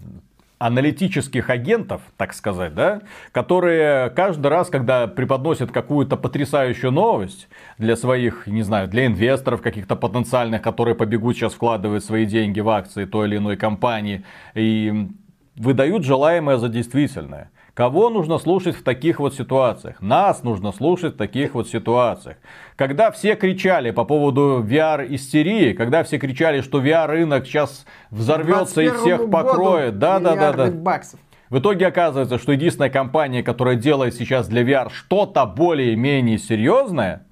[0.62, 7.48] аналитических агентов, так сказать, да, которые каждый раз, когда преподносят какую-то потрясающую новость
[7.80, 12.70] для своих, не знаю, для инвесторов каких-то потенциальных, которые побегут сейчас вкладывать свои деньги в
[12.70, 14.24] акции той или иной компании,
[14.54, 15.10] и
[15.56, 17.50] выдают желаемое за действительное.
[17.74, 20.02] Кого нужно слушать в таких вот ситуациях?
[20.02, 22.38] Нас нужно слушать в таких вот ситуациях.
[22.76, 29.30] Когда все кричали по поводу VR-истерии, когда все кричали, что VR-рынок сейчас взорвется и всех
[29.30, 30.00] покроет.
[30.00, 30.72] Да, да, да, да.
[30.72, 31.20] Баксов.
[31.50, 37.26] В итоге оказывается, что единственная компания, которая делает сейчас для VR что-то более-менее серьезное,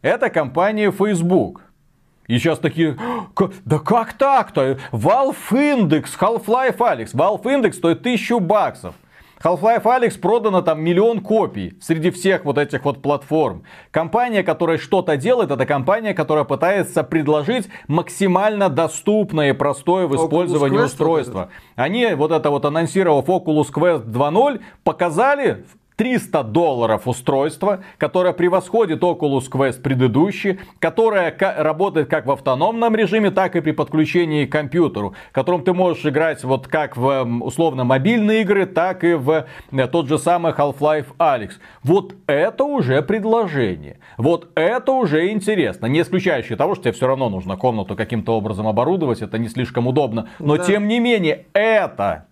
[0.00, 1.62] это компания Facebook.
[2.28, 2.96] И сейчас такие,
[3.64, 4.78] да как так-то?
[4.90, 7.14] Valve Index, Half-Life Alex.
[7.14, 8.94] Valve Index стоит 1000 баксов.
[9.42, 13.64] Half-Life Alyx продано там миллион копий среди всех вот этих вот платформ.
[13.90, 20.78] Компания, которая что-то делает, это компания, которая пытается предложить максимально доступное и простое в использовании
[20.78, 21.38] Oculus устройство.
[21.38, 25.64] Вот Они вот это вот анонсировав Oculus Quest 2.0, показали
[26.02, 33.54] 300 долларов устройство, которое превосходит Oculus Quest предыдущий, которое работает как в автономном режиме, так
[33.54, 38.40] и при подключении к компьютеру, в котором ты можешь играть вот как в условно мобильные
[38.40, 41.52] игры, так и в э, тот же самый Half-Life Alyx.
[41.84, 44.00] Вот это уже предложение.
[44.18, 45.86] Вот это уже интересно.
[45.86, 49.86] Не исключающее того, что тебе все равно нужно комнату каким-то образом оборудовать, это не слишком
[49.86, 50.28] удобно.
[50.40, 50.64] Но да.
[50.64, 52.26] тем не менее, это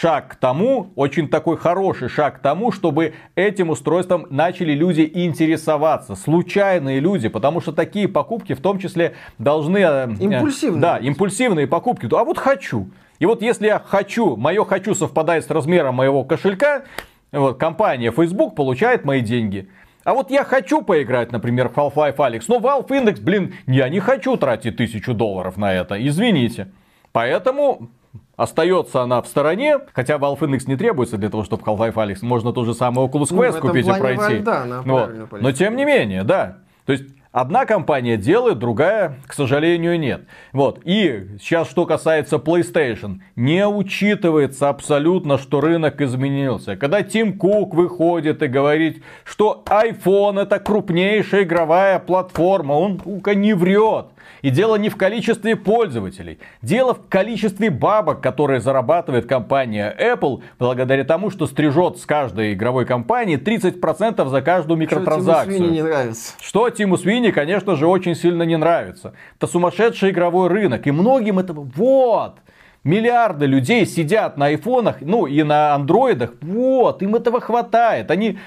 [0.00, 6.14] шаг к тому, очень такой хороший шаг к тому, чтобы этим устройством начали люди интересоваться.
[6.14, 9.78] Случайные люди, потому что такие покупки в том числе должны...
[9.78, 10.80] Э, импульсивные.
[10.80, 12.08] Да, импульсивные покупки.
[12.12, 12.90] А вот хочу.
[13.18, 16.82] И вот если я хочу, мое хочу совпадает с размером моего кошелька,
[17.30, 19.68] вот, компания Facebook получает мои деньги.
[20.04, 24.00] А вот я хочу поиграть, например, в Half-Life Alyx, но Valve Index, блин, я не
[24.00, 26.72] хочу тратить тысячу долларов на это, извините.
[27.12, 27.90] Поэтому
[28.36, 32.18] Остается она в стороне, хотя Valve Index не требуется для того, чтобы Half-Life Alyx.
[32.22, 34.42] Можно тот же самый Oculus ну, Quest ну, купить и пройти.
[34.42, 35.40] Вальда, вот.
[35.40, 36.58] Но тем не менее, да.
[36.86, 40.26] То есть Одна компания делает, другая, к сожалению, нет.
[40.52, 40.80] Вот.
[40.84, 46.76] И сейчас, что касается PlayStation, не учитывается абсолютно, что рынок изменился.
[46.76, 53.54] Когда Тим Кук выходит и говорит, что iPhone это крупнейшая игровая платформа, он, сука, не
[53.54, 54.08] врет.
[54.42, 56.38] И дело не в количестве пользователей.
[56.62, 62.86] Дело в количестве бабок, которые зарабатывает компания Apple, благодаря тому, что стрижет с каждой игровой
[62.86, 65.52] компании 30% за каждую микротранзакцию.
[65.52, 66.32] Что Тиму Свини не нравится.
[66.40, 69.14] Что Тиму Свини, конечно же, очень сильно не нравится.
[69.36, 70.86] Это сумасшедший игровой рынок.
[70.86, 71.52] И многим это...
[71.52, 72.36] Вот!
[72.84, 76.34] Миллиарды людей сидят на айфонах, ну и на андроидах.
[76.40, 78.10] Вот, им этого хватает.
[78.10, 78.38] Они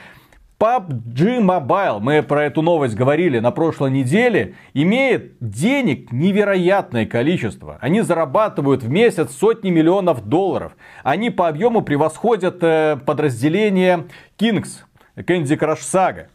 [0.65, 7.77] PUBG Mobile, мы про эту новость говорили на прошлой неделе, имеет денег невероятное количество.
[7.81, 10.75] Они зарабатывают в месяц сотни миллионов долларов.
[11.03, 14.07] Они по объему превосходят э, подразделение
[14.39, 14.81] Kings,
[15.15, 16.25] Candy Crush Saga.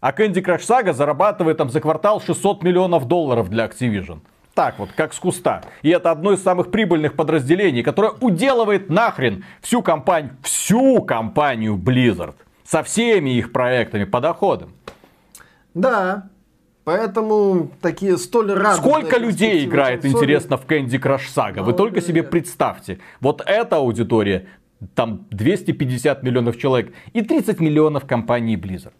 [0.00, 4.18] А Candy Crush Saga зарабатывает там за квартал 600 миллионов долларов для Activision.
[4.52, 5.62] Так вот, как с куста.
[5.80, 12.34] И это одно из самых прибыльных подразделений, которое уделывает нахрен всю компанию, всю компанию Blizzard
[12.70, 14.72] со всеми их проектами по доходам.
[15.74, 16.28] Да,
[16.84, 18.90] Поэтому такие столь радостные...
[18.90, 20.22] Сколько людей играет, консоли...
[20.22, 21.62] интересно, в Candy Crush Saga?
[21.62, 22.98] Вы только себе представьте.
[23.20, 24.46] Вот эта аудитория,
[24.94, 28.94] там 250 миллионов человек и 30 миллионов компаний Blizzard,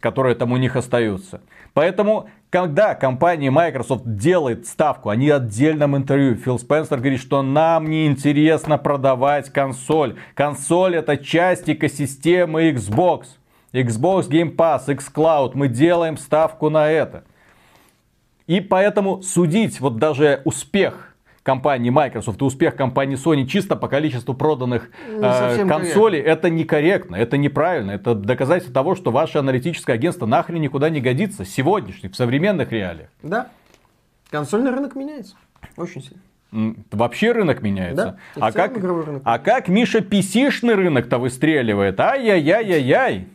[0.00, 1.40] которые там у них остаются.
[1.74, 8.06] Поэтому, когда компания Microsoft делает ставку, они отдельном интервью, Фил Спенсер говорит, что нам не
[8.06, 10.16] интересно продавать консоль.
[10.34, 13.26] Консоль это часть экосистемы Xbox.
[13.72, 17.24] Xbox Game Pass, xCloud, мы делаем ставку на это.
[18.46, 21.13] И поэтому судить вот даже успех
[21.44, 26.30] компании Microsoft и успех компании Sony чисто по количеству проданных э, консолей, корректно.
[26.30, 27.92] это некорректно, это неправильно.
[27.92, 31.44] Это доказательство того, что ваше аналитическое агентство нахрен никуда не годится.
[31.44, 33.10] Сегодняшних, в современных реалиях.
[33.22, 33.48] Да.
[34.30, 35.36] Консольный рынок меняется.
[35.76, 36.20] Очень сильно.
[36.90, 38.18] Вообще рынок меняется.
[38.36, 39.22] Да, а, как, рынок.
[39.24, 42.00] а как Миша PC-шный рынок-то выстреливает?
[42.00, 43.28] Ай-яй-яй-яй-яй.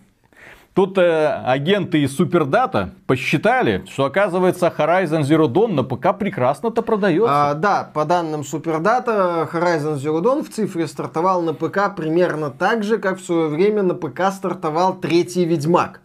[0.74, 7.50] Тут э, агенты из Супердата посчитали, что оказывается Horizon Zero Dawn на ПК прекрасно-то продается.
[7.50, 12.84] А, да, по данным Супердата, Horizon Zero Dawn в цифре стартовал на ПК примерно так
[12.84, 16.02] же, как в свое время на ПК стартовал третий Ведьмак.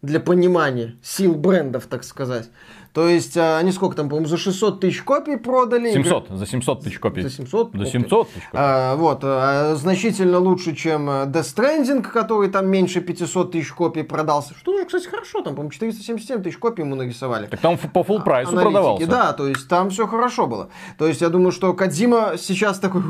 [0.00, 2.50] Для понимания сил брендов, так сказать.
[2.98, 5.92] То есть а, они сколько там, по-моему, за 600 тысяч копий продали?
[5.92, 7.22] 700, за 700 тысяч копий.
[7.22, 7.70] За 700?
[7.72, 8.58] За 700 тысяч копий.
[8.58, 14.02] А, вот, а, значительно лучше, чем э, Death Stranding, который там меньше 500 тысяч копий
[14.02, 14.54] продался.
[14.54, 17.46] Что кстати, хорошо, там, по-моему, 477 тысяч копий ему нарисовали.
[17.46, 19.06] Так там по full прайсу продавался.
[19.06, 20.68] Да, то есть там все хорошо было.
[20.98, 23.02] То есть я думаю, что Кадзима сейчас такой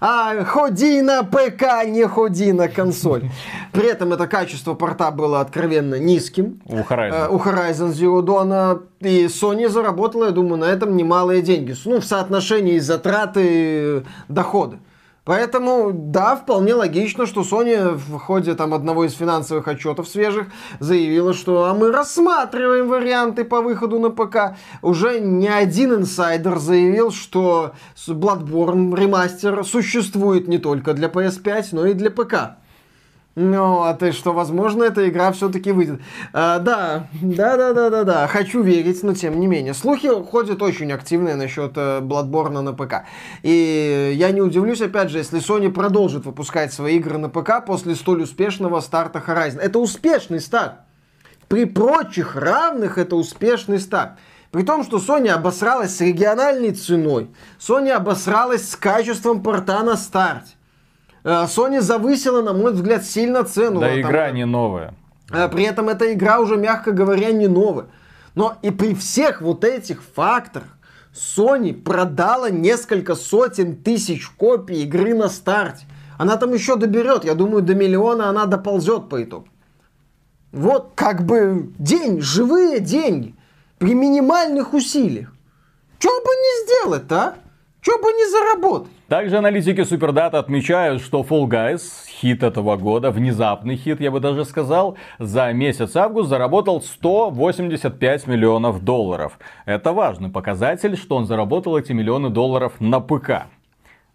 [0.00, 3.28] а ходи на ПК, не ходи на консоль.
[3.72, 6.60] При этом это качество порта было откровенно низким.
[6.64, 7.12] У Horizon.
[7.12, 8.82] Э, у Horizon Zero Dawn.
[9.00, 11.74] И Sony заработала, я думаю, на этом немалые деньги.
[11.84, 14.78] Ну, в соотношении затраты доходы.
[15.30, 20.48] Поэтому, да, вполне логично, что Sony в ходе там, одного из финансовых отчетов свежих
[20.80, 24.56] заявила, что а мы рассматриваем варианты по выходу на ПК.
[24.82, 27.74] Уже не один инсайдер заявил, что
[28.08, 32.56] Bloodborne ремастер существует не только для PS5, но и для ПК.
[33.36, 36.00] Ну, а ты что, возможно, эта игра все-таки выйдет?
[36.32, 38.26] А, да, да, да, да, да, да.
[38.26, 39.72] Хочу верить, но тем не менее.
[39.72, 43.04] Слухи ходят очень активные насчет э, Bloodborne на ПК.
[43.42, 47.94] И я не удивлюсь, опять же, если Sony продолжит выпускать свои игры на ПК после
[47.94, 49.60] столь успешного старта Horizon.
[49.60, 50.80] Это успешный старт.
[51.46, 54.12] При прочих равных это успешный старт.
[54.50, 57.30] При том, что Sony обосралась с региональной ценой.
[57.60, 60.54] Sony обосралась с качеством порта на старте.
[61.24, 63.80] Э, Sony завысила, на мой взгляд, сильно цену.
[63.80, 64.94] Да, игра там, не новая.
[65.30, 67.86] Э, при этом эта игра уже, мягко говоря, не новая.
[68.34, 70.68] Но и при всех вот этих факторах
[71.12, 75.86] Sony продала несколько сотен тысяч копий игры на старте.
[76.18, 79.48] Она там еще доберет, я думаю, до миллиона она доползет по итогу.
[80.52, 83.34] Вот как бы день, живые деньги
[83.78, 85.32] при минимальных усилиях.
[85.98, 87.34] Что бы не сделать а?
[87.80, 88.92] Что бы не заработать?
[89.10, 94.44] Также аналитики Супердата отмечают, что Fall Guys, хит этого года, внезапный хит, я бы даже
[94.44, 99.40] сказал, за месяц август заработал 185 миллионов долларов.
[99.66, 103.48] Это важный показатель, что он заработал эти миллионы долларов на ПК.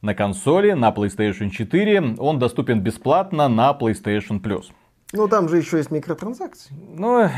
[0.01, 4.67] На консоли, на PlayStation 4 он доступен бесплатно на PlayStation Plus.
[5.11, 6.73] Ну, там же еще есть микротранзакции.
[6.93, 7.29] Ну,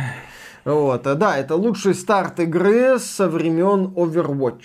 [0.63, 4.61] вот, да, это лучший старт игры со времен Overwatch.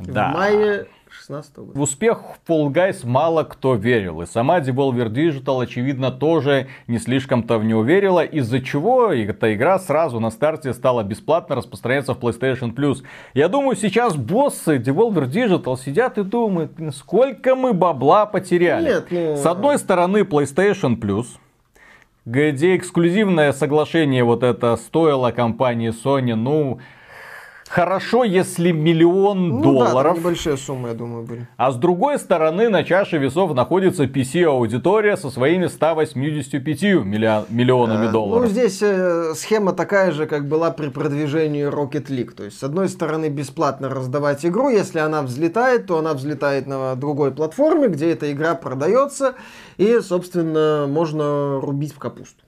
[0.00, 0.32] Да.
[0.32, 0.86] В мае
[1.22, 1.78] 16 года.
[1.78, 4.22] В успех Fall Guys мало кто верил.
[4.22, 9.78] И сама Devolver Digital, очевидно, тоже не слишком-то в него верила, из-за чего эта игра
[9.78, 13.04] сразу на старте стала бесплатно распространяться в PlayStation Plus.
[13.34, 18.88] Я думаю, сейчас боссы Devolver Digital сидят и думают, сколько мы бабла потеряли.
[18.88, 19.36] Нет, ну...
[19.36, 21.26] С одной стороны, PlayStation Plus,
[22.24, 26.80] где эксклюзивное соглашение вот это стоило компании Sony, ну,
[27.72, 30.12] Хорошо, если миллион Ну долларов.
[30.16, 31.48] Да, небольшие суммы, я думаю, были.
[31.56, 38.12] А с другой стороны, на чаше весов находится PC-аудитория со своими 185 миллион, миллионами Ну,
[38.12, 38.50] долларов.
[38.50, 42.32] здесь э, схема такая же, как была при продвижении Rocket League.
[42.32, 44.68] То есть, с одной стороны, бесплатно раздавать игру.
[44.68, 49.32] Если она взлетает, то она взлетает на другой платформе, где эта игра продается.
[49.78, 52.44] И, собственно, можно рубить в капусту.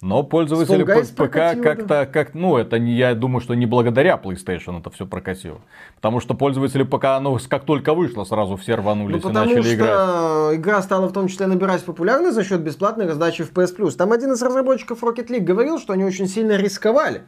[0.00, 4.90] Но пользователи ПК как-то, как, ну, это не, я думаю, что не благодаря PlayStation это
[4.90, 5.60] все прокатило.
[5.96, 9.74] Потому что пользователи ПК, ну, как только вышло, сразу все рванулись Ну, и начали что
[9.74, 10.56] играть.
[10.56, 13.96] игра стала в том числе набирать популярность за счет бесплатной раздачи в PS Plus.
[13.96, 17.22] Там один из разработчиков Rocket League говорил, что они очень сильно рисковали,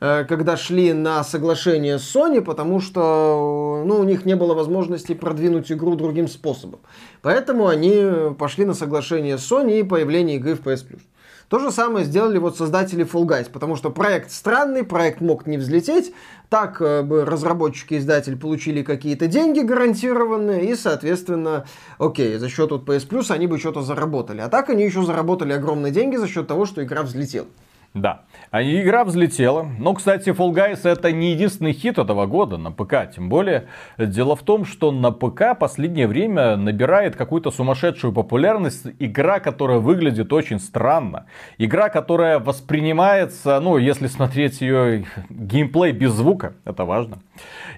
[0.00, 5.14] э, когда шли на соглашение с Sony, потому что ну, у них не было возможности
[5.14, 6.80] продвинуть игру другим способом.
[7.22, 11.02] Поэтому они пошли на соглашение с Sony и появление игры в PS Plus.
[11.48, 15.58] То же самое сделали вот создатели Fall Guys, потому что проект странный, проект мог не
[15.58, 16.12] взлететь,
[16.48, 21.66] так э, бы разработчики и издатель получили какие-то деньги гарантированные, и, соответственно,
[21.98, 24.40] окей, за счет вот PS Plus они бы что-то заработали.
[24.40, 27.46] А так они еще заработали огромные деньги за счет того, что игра взлетела.
[27.94, 28.24] Да.
[28.50, 29.68] А игра взлетела.
[29.78, 33.10] Но, кстати, Fall Guys это не единственный хит этого года на ПК.
[33.14, 33.66] Тем более,
[33.98, 40.32] дело в том, что на ПК последнее время набирает какую-то сумасшедшую популярность игра, которая выглядит
[40.32, 41.26] очень странно.
[41.58, 47.18] Игра, которая воспринимается, ну, если смотреть ее геймплей без звука, это важно.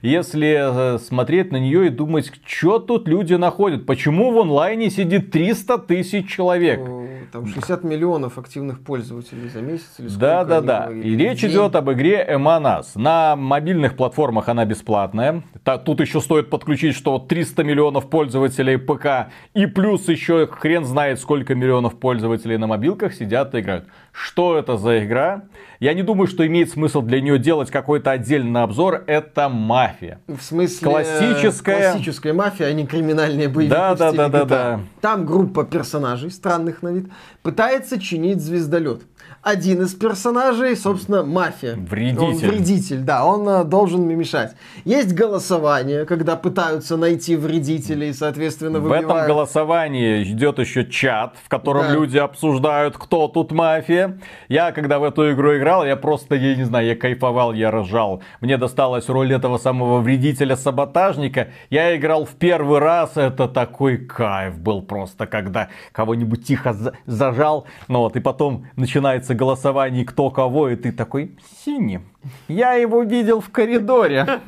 [0.02, 5.30] Если э, смотреть на нее и думать, что тут люди находят, почему в онлайне сидит
[5.30, 6.80] 300 тысяч человек.
[7.32, 10.82] Там 60 миллионов активных пользователей за месяц или сколько Да, да, да.
[10.86, 11.08] говорили.
[11.08, 11.50] И речь День.
[11.50, 12.86] идет об игре Us.
[12.94, 15.42] На мобильных платформах она бесплатная.
[15.64, 20.84] Та- Тут еще стоит подключить, что вот 300 миллионов пользователей ПК и плюс еще хрен
[20.84, 23.86] знает сколько миллионов пользователей на мобилках сидят и играют.
[24.12, 25.42] Что это за игра?
[25.80, 29.04] Я не думаю, что имеет смысл для нее делать какой-то отдельный обзор.
[29.06, 30.20] Это мафия.
[30.26, 30.88] В смысле...
[30.88, 34.80] Классическая- Классическая мафия, а не криминальные боевики Да, да, да, да, да.
[35.00, 37.06] Там группа персонажей, странных на вид,
[37.42, 39.02] пытается чинить звездолет.
[39.42, 41.74] Один из персонажей, собственно, мафия.
[41.76, 42.20] Вредитель.
[42.24, 44.54] Он вредитель, да, он э, должен мешать.
[44.84, 49.28] Есть голосование, когда пытаются найти вредителей, соответственно, В этом выбивают.
[49.28, 51.92] голосовании идет еще чат, в котором Да.
[51.94, 54.18] люди обсуждают, кто тут мафия.
[54.48, 58.22] Я, когда в эту игру играл, я просто, я не знаю, я кайфовал, я ржал.
[58.40, 61.48] Мне досталась роль этого самого вредителя-саботажника.
[61.70, 67.66] Я играл в первый раз, это такой кайф был просто, когда кого-нибудь тихо за- зажал,
[67.86, 71.32] ну вот, и потом начинается голосование, кто кого, и ты такой,
[71.64, 72.00] синий.
[72.48, 74.26] Я его видел в коридоре.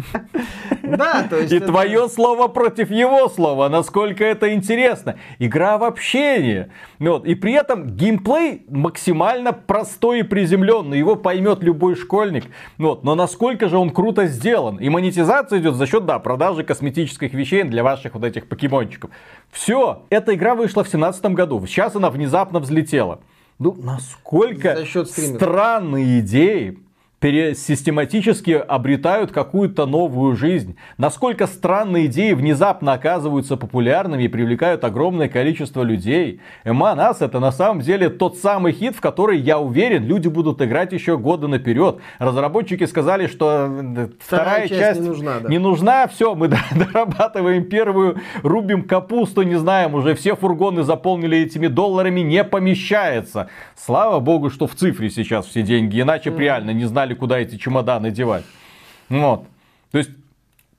[0.82, 3.68] Да, то есть И твое слово против его слова.
[3.68, 5.16] Насколько это интересно.
[5.38, 6.66] Игра в общении.
[6.98, 7.26] Ну Вот.
[7.26, 10.98] И при этом геймплей максимально простой и приземленный.
[10.98, 12.46] Его поймет любой школьник.
[12.78, 13.04] Ну Вот.
[13.04, 14.78] Но насколько же он круто сделан.
[14.78, 19.10] И монетизация идет за счет, да, продажи косметических вещей для ваших вот этих покемончиков.
[19.52, 20.02] Все.
[20.10, 21.64] Эта игра вышла в 2017 году.
[21.66, 23.20] Сейчас она внезапно взлетела.
[23.60, 26.78] Ну, насколько странные идеи
[27.22, 30.76] систематически обретают какую-то новую жизнь.
[30.96, 36.40] Насколько странные идеи внезапно оказываются популярными и привлекают огромное количество людей.
[36.64, 40.92] Us это на самом деле тот самый хит, в который, я уверен, люди будут играть
[40.92, 41.98] еще годы наперед.
[42.18, 45.48] Разработчики сказали, что э, вторая, часть не нужна, да.
[45.48, 51.66] не нужна, все, мы дорабатываем первую, рубим капусту, не знаем, уже все фургоны заполнили этими
[51.66, 53.48] долларами, не помещается.
[53.76, 57.56] Слава богу, что в цифре сейчас все деньги, иначе б реально не знали, куда эти
[57.56, 58.44] чемоданы девать.
[59.08, 59.44] Вот.
[59.90, 60.10] То есть,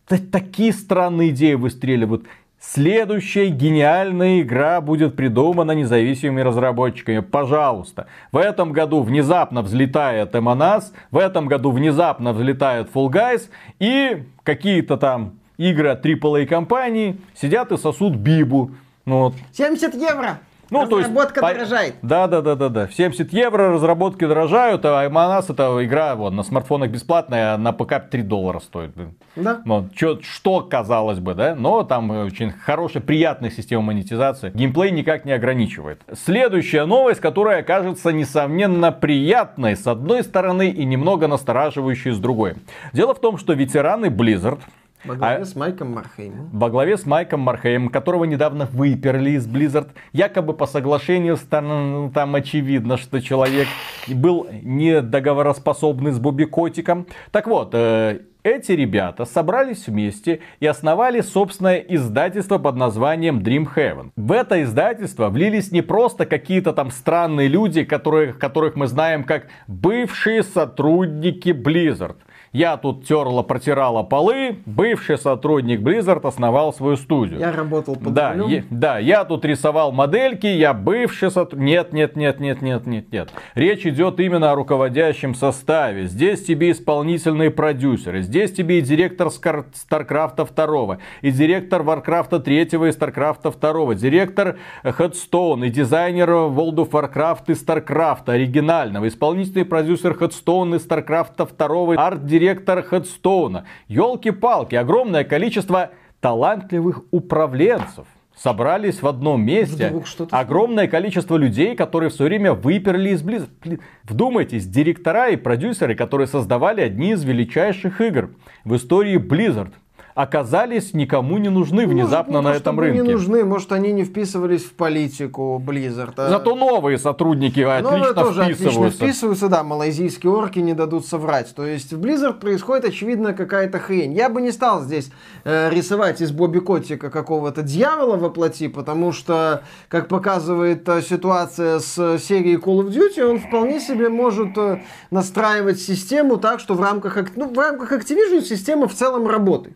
[0.07, 2.25] та- такие странные идеи выстреливают.
[2.59, 7.19] Следующая гениальная игра будет придумана независимыми разработчиками.
[7.19, 8.05] Пожалуйста.
[8.31, 14.97] В этом году внезапно взлетает Us, в этом году внезапно взлетает Fall Guys, и какие-то
[14.97, 18.71] там игры от AAA компании сидят и сосут бибу.
[19.05, 19.33] Вот.
[19.53, 20.39] 70 евро!
[20.71, 21.95] Ну, то есть, Разработка дорожает.
[22.01, 22.87] Да, да, да, да, да.
[22.87, 27.95] 70 евро разработки дорожают, а Us это игра вот, на смартфонах бесплатная, а на ПК
[28.09, 28.91] 3 доллара стоит.
[29.35, 29.61] Да.
[29.65, 31.55] Ну, чё- что казалось бы, да?
[31.55, 34.51] Но там очень хорошая, приятная система монетизации.
[34.53, 36.01] Геймплей никак не ограничивает.
[36.13, 42.55] Следующая новость, которая кажется несомненно приятной с одной стороны и немного настораживающей с другой.
[42.93, 44.59] Дело в том, что ветераны Blizzard
[45.03, 46.49] Во главе а- с Майком Мархеймом.
[46.51, 52.35] во главе с Майком Мархеймом, которого недавно выперли из Blizzard, якобы по соглашению ну, там
[52.35, 53.67] очевидно, что человек
[54.07, 57.07] был недоговороспособный с Бобби Котиком.
[57.31, 64.11] Так вот, э, эти ребята собрались вместе и основали собственное издательство под названием Dreamhaven.
[64.15, 69.47] В это издательство влились не просто какие-то там странные люди, которые, которых мы знаем как
[69.67, 72.15] бывшие сотрудники Blizzard.
[72.53, 77.39] Я тут терла, протирала полы, бывший сотрудник Blizzard основал свою студию.
[77.39, 81.65] Я работал под да, я, да, я тут рисовал модельки, я бывший сотрудник.
[81.65, 83.29] Нет, нет, нет, нет, нет, нет, нет.
[83.55, 86.07] Речь идет именно о руководящем составе.
[86.07, 92.91] Здесь тебе исполнительные продюсеры, здесь тебе и директор Старкрафта 2, и директор Варкрафта 3 и
[92.91, 100.75] Старкрафта 2, директор Hearthstone, и дизайнер World of Warcraft и Starcraft оригинального, исполнительный продюсер Hearthstone
[100.75, 103.63] и Старкрафта 2, арт-директор Hearthstone.
[103.87, 108.05] Елки-палки, огромное количество талантливых управленцев
[108.35, 109.89] собрались в одном месте.
[109.89, 113.79] Вдруг Огромное количество людей, которые все время выперли из Blizzard.
[114.03, 118.31] Вдумайтесь, директора и продюсеры, которые создавали одни из величайших игр
[118.63, 119.73] в истории Blizzard
[120.15, 123.01] оказались никому не нужны внезапно может, не на этом рынке.
[123.01, 126.13] не нужны, может, они не вписывались в политику Blizzard.
[126.17, 128.97] а- Зато новые сотрудники отлично Новые тоже отлично вписываются.
[129.03, 131.53] вписываются, да, малайзийские орки не дадут соврать.
[131.55, 134.13] То есть в Blizzard происходит, очевидно, какая-то хрень.
[134.13, 135.11] Я бы не стал здесь
[135.43, 141.79] э, рисовать из Бобби Котика какого-то дьявола во плоти, потому что, как показывает э, ситуация
[141.79, 146.81] с серией Call of Duty, он вполне себе может э, настраивать систему так, что в
[146.81, 149.75] рамках, ну, в рамках Activision система в целом работает.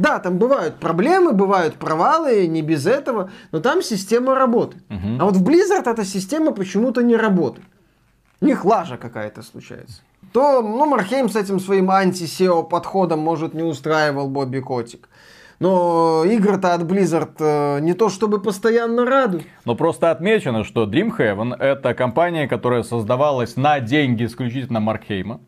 [0.00, 4.82] Да, там бывают проблемы, бывают провалы, не без этого, но там система работает.
[4.88, 7.66] А вот в Blizzard эта система почему-то не работает.
[8.40, 10.00] У них лажа какая-то случается.
[10.32, 15.10] То, ну, Мархейм с этим своим анти-SEO подходом, может, не устраивал Бобби Котик.
[15.58, 19.44] Но игры-то от Blizzard э, не то чтобы постоянно радуют.
[19.66, 25.40] Но просто отмечено, что Dreamhaven это компания, которая создавалась на деньги исключительно Маркхейма.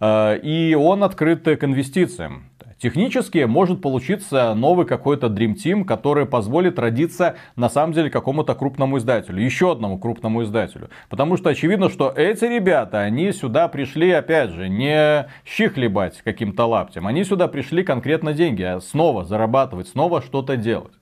[0.00, 2.44] Э, И он открыт к инвестициям.
[2.84, 8.98] Технически может получиться новый какой-то Dream Team, который позволит родиться на самом деле какому-то крупному
[8.98, 10.90] издателю, еще одному крупному издателю.
[11.08, 16.66] Потому что очевидно, что эти ребята, они сюда пришли, опять же, не щи хлебать каким-то
[16.66, 17.06] лаптем.
[17.06, 20.92] Они сюда пришли конкретно деньги, а снова зарабатывать, снова что-то делать.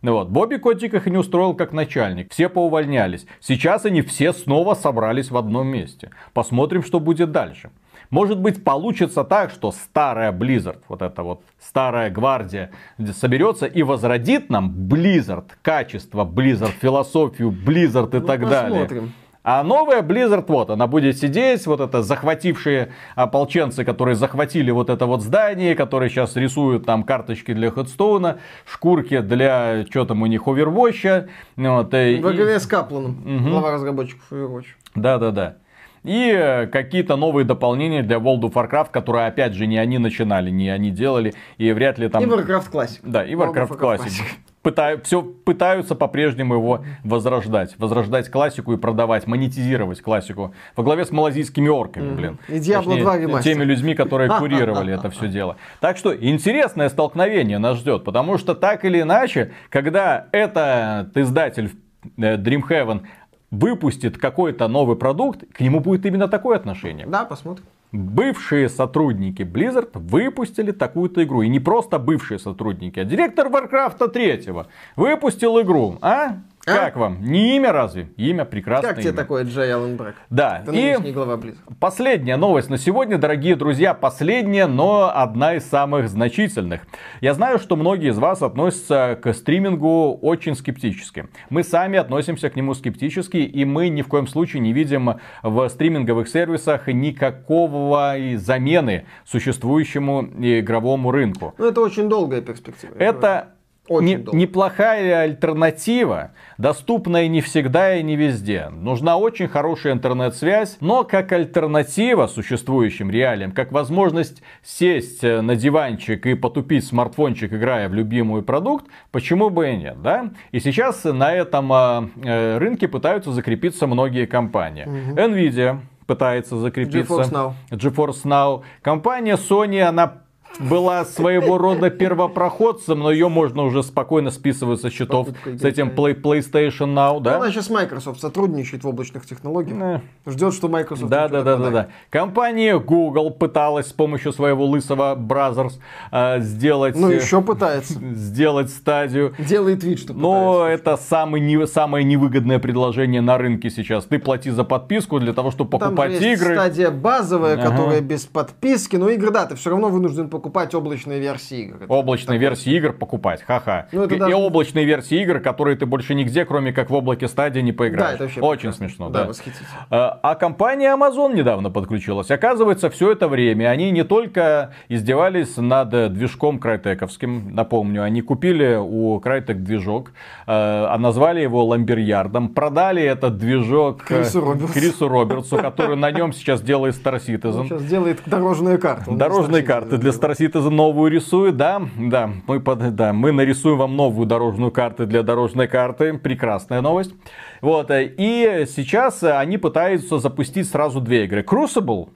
[0.00, 0.30] Вот.
[0.30, 2.32] Бобби Котик их не устроил как начальник.
[2.32, 3.26] Все поувольнялись.
[3.40, 6.12] Сейчас они все снова собрались в одном месте.
[6.32, 7.70] Посмотрим, что будет дальше.
[8.10, 12.70] Может быть, получится так, что старая Blizzard, вот эта вот старая гвардия,
[13.12, 18.80] соберется и возродит нам Blizzard, качество Blizzard, философию Blizzard и Ну, так далее.
[18.80, 19.12] посмотрим.
[19.48, 25.06] А новая Blizzard, вот, она будет сидеть, вот это захватившие ополченцы, которые захватили вот это
[25.06, 30.42] вот здание, которые сейчас рисуют там карточки для Хедстоуна, шкурки для, что там у них,
[30.48, 31.28] Overwatch.
[31.56, 34.66] Вот, э, Во и- главе с Капланом, глава разработчиков Overwatch.
[34.96, 35.58] да-да-да.
[36.06, 40.68] И какие-то новые дополнения для World of Warcraft, которые, опять же, не они начинали, не
[40.70, 42.22] они делали, и вряд ли там...
[42.22, 43.00] И Warcraft Classic.
[43.02, 44.22] Да, и of Warcraft Classic.
[44.62, 47.76] Пытаю, все пытаются по-прежнему его возрождать.
[47.78, 50.54] Возрождать классику и продавать, монетизировать классику.
[50.74, 52.38] Во главе с малазийскими орками, блин.
[52.48, 53.52] И Diablo Точнее, 2 ремастер.
[53.52, 55.56] Теми людьми, которые курировали это все дело.
[55.80, 58.02] Так что интересное столкновение нас ждет.
[58.02, 61.70] Потому что так или иначе, когда этот издатель
[62.16, 63.02] э, Dreamhaven
[63.50, 67.06] выпустит какой-то новый продукт, к нему будет именно такое отношение.
[67.06, 67.64] Да, посмотрим.
[67.92, 71.42] Бывшие сотрудники Blizzard выпустили такую-то игру.
[71.42, 74.52] И не просто бывшие сотрудники, а директор Warcraft 3
[74.96, 75.96] выпустил игру.
[76.02, 76.38] А?
[76.66, 77.22] Как вам?
[77.22, 78.08] Не имя разве?
[78.16, 78.90] Имя прекрасное.
[78.90, 79.16] Как тебе имя.
[79.16, 80.16] такое, Джей Аллен Брэк?
[80.30, 80.64] Да.
[80.66, 81.38] Ты И глава.
[81.78, 86.80] Последняя новость на сегодня, дорогие друзья, последняя, но одна из самых значительных.
[87.20, 91.28] Я знаю, что многие из вас относятся к стримингу очень скептически.
[91.50, 95.68] Мы сами относимся к нему скептически, и мы ни в коем случае не видим в
[95.68, 101.54] стриминговых сервисах никакого замены существующему игровому рынку.
[101.58, 102.92] Ну, это очень долгая перспектива.
[102.98, 103.55] Это
[103.88, 104.38] Очень не- долго.
[104.38, 108.68] неплохая альтернатива, доступная не всегда и не везде.
[108.70, 116.26] Нужна очень хорошая интернет-связь, но как альтернатива существующим реалиям, как возможность сесть э, на диванчик
[116.26, 120.30] и потупить смартфончик, играя в любимый продукт, почему бы и нет, да?
[120.52, 124.86] И сейчас на этом а, э, рынке пытаются закрепиться многие компании.
[124.86, 127.14] Nvidia пытается закрепиться.
[127.14, 127.52] GeForce Now.
[127.70, 128.62] GeForce Now.
[128.82, 130.22] Компания Sony, она
[130.58, 135.88] была своего рода первопроходцем, но ее можно уже спокойно списывать со счетов Покупка с этим.
[135.90, 137.36] Play- PlayStation Now, да?
[137.36, 140.00] Она сейчас Microsoft сотрудничает в облачных технологиях.
[140.26, 141.88] Ждет, что Microsoft Да, да, да, да, да.
[142.10, 145.74] Компания Google пыталась с помощью своего лысого Brothers
[146.10, 147.94] э, сделать, Ну, э, еще пытается.
[148.14, 149.34] сделать стадию.
[149.38, 150.90] Делает вид, что Но пытается.
[150.90, 154.04] это самый не, самое невыгодное предложение на рынке сейчас.
[154.04, 156.54] Ты плати за подписку для того, чтобы Там покупать же есть игры.
[156.54, 157.70] стадия базовая, Ага.
[157.70, 158.96] которая без подписки.
[158.96, 161.76] Но игры, да, ты все равно вынужден покупать покупать облачные версии игр.
[161.82, 162.38] Это Облачные такое.
[162.38, 163.88] версии игр покупать, ха-ха.
[163.90, 166.94] Ну, это и, даже- и облачные версии игр, которые ты больше нигде, кроме как в
[166.94, 168.14] облаке стадии, не Да, поиграешь.
[168.14, 168.86] это вообще Очень прекрасно.
[168.86, 169.28] смешно, Да, да.
[169.28, 169.68] восхитительно.
[169.90, 172.30] А а компания Amazon недавно подключилась.
[172.30, 179.18] Оказывается, все это время они не только издевались над движком крайтековским, напомню, они купили у
[179.18, 180.12] Крайтек движок, э,
[180.46, 184.72] а назвали его Ламберярдом, продали этот движок э, Крису Робертсу.
[184.74, 187.64] Крису Робертсу, который на нем сейчас делает Star Он Citizen.
[187.64, 189.10] сейчас делает дорожную карту.
[189.10, 190.14] Он Дорожные Star карты для сделал.
[190.26, 195.06] Star Citizen новую рисует, да, да, мы, под, да, мы нарисуем вам новую дорожную карту
[195.06, 197.14] для дорожной карты, прекрасная новость.
[197.60, 201.42] Вот, и сейчас они пытаются запустить сразу две игры.
[201.42, 202.08] Crucible,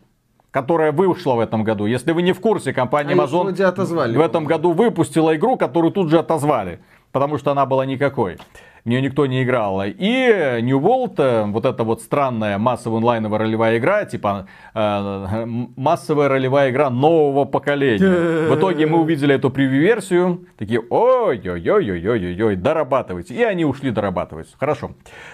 [0.51, 1.87] которая вышла в этом году.
[1.87, 6.11] Если вы не в курсе, компания их Amazon в этом году выпустила игру, которую тут
[6.11, 6.81] же отозвали,
[7.13, 8.39] потому что она была никакой.
[8.85, 9.83] В нее никто не играл.
[9.85, 15.45] И New World, э, вот эта вот странная массовая онлайновая ролевая игра, типа э,
[15.77, 18.49] массовая ролевая игра нового поколения.
[18.49, 23.35] В итоге мы увидели эту превью-версию, такие, ой-ой-ой-ой-ой-ой, дорабатывайте.
[23.35, 24.49] И они ушли дорабатывать.
[24.59, 24.93] Хорошо.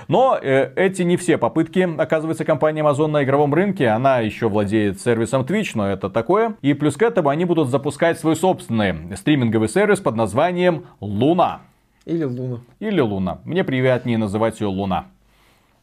[0.09, 3.89] Но э, эти не все попытки, оказывается, компания Amazon на игровом рынке.
[3.89, 6.57] Она еще владеет сервисом Twitch, но это такое.
[6.63, 11.61] И плюс к этому они будут запускать свой собственный стриминговый сервис под названием Луна.
[12.07, 12.61] Или Луна.
[12.81, 13.39] Или Луна.
[13.45, 15.07] Мне приятнее называть ее Луна.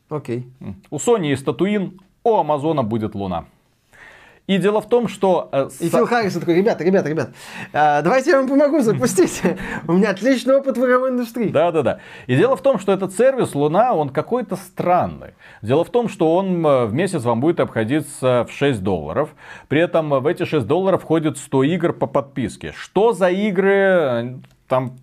[0.10, 0.48] Окей.
[0.90, 3.46] У Sony есть Татуин, у Амазона будет Луна.
[4.46, 5.48] И дело в том, что...
[5.54, 7.34] э, И Фил Харрисон такой, ребята, ребята, ребята,
[7.72, 9.42] а, давайте я вам помогу запустить.
[9.88, 11.48] У меня отличный опыт в игровой индустрии.
[11.48, 12.00] Да-да-да.
[12.28, 15.30] И дело в том, что этот сервис Луна, он какой-то странный.
[15.62, 19.30] Дело в том, что он э, в месяц вам будет обходиться в 6 долларов.
[19.70, 22.74] При этом э, в эти 6 долларов входит 100 игр по подписке.
[22.76, 23.72] Что за игры?
[23.74, 24.34] э,
[24.68, 24.98] Там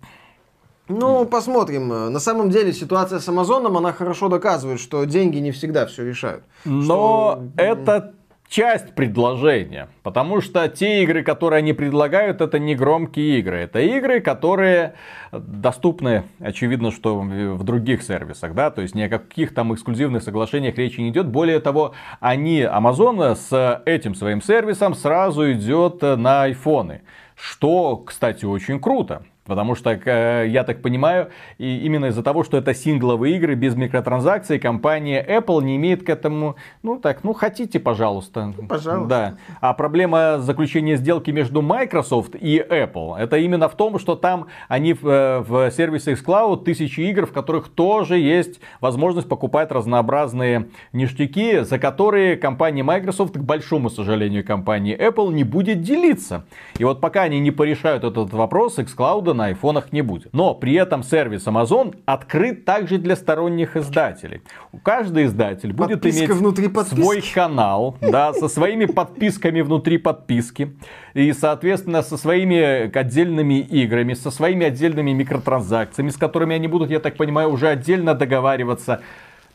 [0.87, 1.87] Ну, посмотрим.
[1.87, 6.43] На самом деле ситуация с Амазоном, она хорошо доказывает, что деньги не всегда все решают.
[6.65, 8.13] Но Что- это
[8.49, 9.87] часть предложения.
[10.03, 13.59] Потому что те игры, которые они предлагают, это не громкие игры.
[13.59, 14.95] Это игры, которые
[15.31, 18.53] доступны, очевидно, что в других сервисах.
[18.53, 18.69] Да?
[18.69, 21.27] То есть ни о каких там эксклюзивных соглашениях речи не идет.
[21.27, 27.03] Более того, они, Amazon, с этим своим сервисом сразу идет на айфоны.
[27.35, 29.23] Что, кстати, очень круто.
[29.51, 33.75] Потому что, э, я так понимаю, и именно из-за того, что это сингловые игры без
[33.75, 38.53] микротранзакций, компания Apple не имеет к этому, ну так, ну хотите, пожалуйста.
[38.69, 39.09] пожалуйста.
[39.09, 39.35] Да.
[39.59, 44.93] А проблема заключения сделки между Microsoft и Apple, это именно в том, что там они
[44.93, 51.59] в, э, в сервисе xCloud тысячи игр, в которых тоже есть возможность покупать разнообразные ништяки,
[51.59, 56.45] за которые компания Microsoft, к большому сожалению, компании Apple не будет делиться.
[56.77, 60.33] И вот пока они не порешают этот вопрос, xCloud на айфонах не будет.
[60.33, 64.41] Но при этом сервис Amazon открыт также для сторонних издателей.
[64.71, 67.01] У каждый издатель будет Подписка иметь внутри подписки.
[67.01, 70.75] свой канал, да, со своими подписками внутри подписки.
[71.15, 76.99] И, соответственно, со своими отдельными играми, со своими отдельными микротранзакциями, с которыми они будут, я
[76.99, 79.01] так понимаю, уже отдельно договариваться.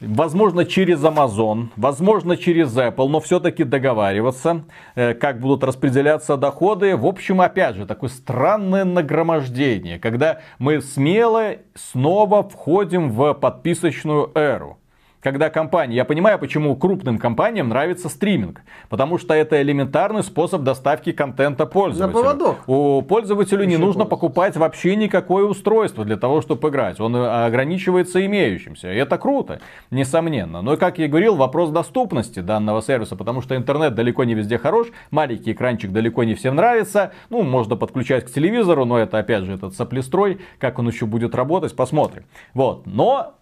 [0.01, 4.64] Возможно, через Amazon, возможно, через Apple, но все-таки договариваться,
[4.94, 6.97] э, как будут распределяться доходы.
[6.97, 14.78] В общем, опять же, такое странное нагромождение, когда мы смело снова входим в подписочную эру.
[15.27, 21.11] Когда компания, я понимаю, почему крупным компаниям нравится стриминг, потому что это элементарный способ доставки
[21.11, 22.23] контента пользователю.
[22.23, 22.69] поводок.
[22.69, 24.11] У пользователю не Еще нужно пользоваться.
[24.11, 27.01] покупать вообще никакое устройство для того, чтобы играть.
[27.01, 28.93] Он э, ограничивается имеющимся.
[28.93, 29.59] И это круто,
[29.90, 30.62] несомненно.
[30.62, 34.59] Но, как я и говорил, вопрос доступности данного сервиса, потому что интернет далеко не везде
[34.59, 37.11] хорош, маленький экранчик далеко не всем нравится.
[37.31, 40.39] Ну, можно подключать к телевизору, но это, опять же, этот соплестрой.
[40.61, 42.27] Как он еще будет работать, посмотрим.
[42.55, 42.86] Вот.
[42.86, 43.35] Но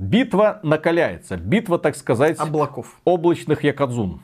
[0.00, 1.36] битва накаляется.
[1.36, 2.98] Битва, так сказать, Облаков.
[3.04, 4.20] облачных якадзун.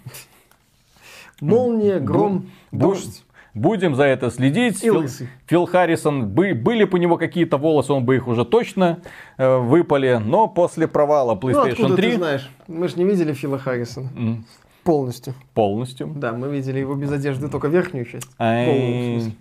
[1.41, 3.23] Молния, гром, дождь.
[3.53, 4.77] Будем за это следить.
[4.79, 5.29] И Фил, лысый.
[5.47, 8.99] Фил Харрисон, бы- были бы у него какие-то волосы, он бы их уже точно
[9.39, 10.21] э, выпали.
[10.23, 12.51] Но после провала Ну, PlayStation откуда 3 ты знаешь?
[12.69, 14.11] Мы же не видели Фила Харрисона.
[14.15, 14.45] м,
[14.85, 15.35] Полностью.
[15.55, 16.13] полностью.
[16.15, 18.29] Да, мы видели его без одежды, только верхнюю часть.
[18.39, 19.33] Ай.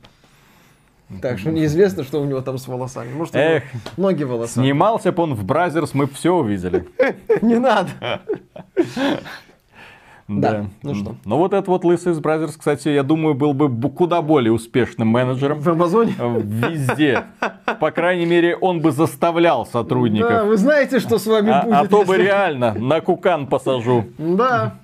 [1.22, 3.14] Так что неизвестно, что у него там с волосами.
[3.14, 3.64] Может, Эх.
[3.98, 4.54] ноги волоса.
[4.54, 6.88] Снимался бы он в Бразерс, мы все увидели.
[7.42, 7.90] Не надо.
[10.28, 10.52] Да.
[10.52, 11.16] Да, ну что.
[11.24, 15.08] Ну вот этот вот лысый из Бразерс, кстати, я думаю, был бы куда более успешным
[15.10, 15.60] менеджером.
[15.60, 16.16] В Амазоне.
[16.18, 17.26] э, Везде.
[17.80, 20.30] По крайней мере, он бы заставлял сотрудников.
[20.32, 21.76] Да, вы знаете, что с вами А, будет.
[21.76, 24.06] а то бы если- реально на кукан посажу.
[24.18, 24.78] Да,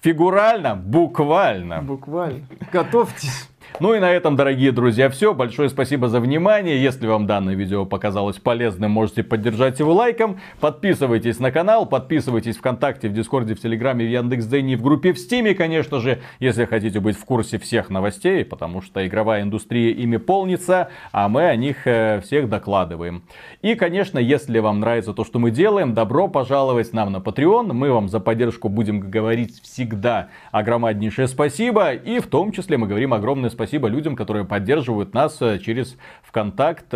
[0.00, 1.80] Фигурально, буквально.
[1.82, 2.40] буквально.
[2.72, 3.48] Готовьтесь.
[3.80, 5.32] Ну и на этом, дорогие друзья, все.
[5.32, 6.82] Большое спасибо за внимание.
[6.82, 10.40] Если вам данное видео показалось полезным, можете поддержать его лайком.
[10.58, 15.54] Подписывайтесь на канал, подписывайтесь ВКонтакте, в Дискорде, в Телеграме, в Яндекс.Дзене, в группе в Стиме,
[15.54, 20.88] конечно же, если хотите быть в курсе всех новостей, потому что игровая индустрия ими полнится,
[21.12, 23.22] а мы о них э, всех докладываем.
[23.62, 27.72] И, конечно, если вам нравится то, что мы делаем, добро пожаловать нам на Patreon.
[27.72, 31.92] Мы вам за поддержку будем говорить всегда огромнейшее спасибо.
[31.92, 36.86] И в том числе мы говорим огромное спасибо людям, которые поддерживают нас э, через ВКонтакт.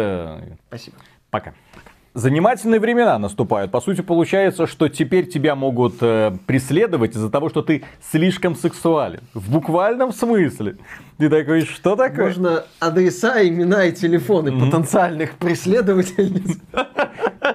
[0.69, 0.97] Спасибо.
[1.31, 1.55] Пока.
[2.15, 3.71] Занимательные времена наступают.
[3.71, 9.21] По сути, получается, что теперь тебя могут э, преследовать из-за того, что ты слишком сексуален.
[9.33, 10.77] В буквальном смысле.
[11.19, 12.27] Ты такой, что такое?
[12.27, 14.65] Можно адреса, имена и телефоны mm-hmm.
[14.65, 16.59] потенциальных преследовательниц.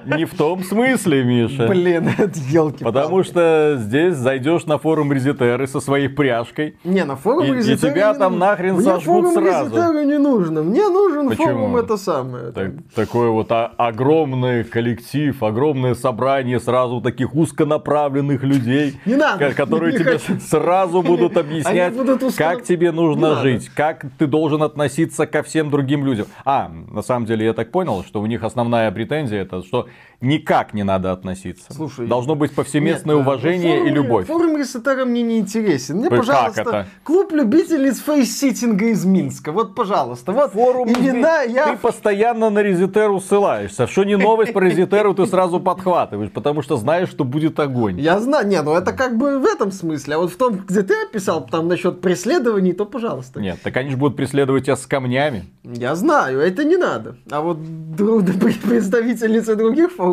[0.06, 1.68] Не в том смысле, Миша.
[1.68, 6.78] Блин, это елки Потому что здесь зайдешь на форум Резетеры со своей пряжкой.
[6.84, 7.92] Не, на форум и, Резетеры...
[7.92, 9.76] И тебя там нахрен Мне сожгут форум сразу.
[9.76, 10.64] Резетеры не нужно.
[10.64, 12.52] Мне нужен форум это самое.
[12.52, 19.00] Так, такой вот огромный коллектив, огромное собрание сразу таких узконаправленных людей.
[19.06, 19.52] Не надо.
[19.54, 21.94] Которые тебе сразу будут объяснять,
[22.36, 26.28] как тебе нужно жить жить, как ты должен относиться ко всем другим людям.
[26.46, 29.88] А, на самом деле я так понял, что у них основная претензия это, что
[30.22, 31.74] никак не надо относиться.
[31.74, 34.28] Слушай, Должно быть повсеместное нет, уважение форум, и любовь.
[34.28, 35.98] Форум Ресетара мне не интересен.
[35.98, 36.88] Мне, пожалуйста, как это?
[37.04, 39.52] клуб любительниц фейситинга из Минска.
[39.52, 41.72] Вот, пожалуйста, вот форум имена я...
[41.72, 43.88] Ты постоянно на Резетеру ссылаешься.
[43.88, 48.00] Что не новость про Резетеру, ты сразу подхватываешь, потому что знаешь, что будет огонь.
[48.00, 50.16] Я знаю, не, ну это как бы в этом смысле.
[50.16, 53.40] А вот в том, где ты описал там насчет преследований, то пожалуйста.
[53.40, 55.46] Нет, так они же будут преследовать тебя с камнями.
[55.64, 57.18] Я знаю, это не надо.
[57.30, 57.58] А вот
[57.98, 60.07] представительницы других форумов,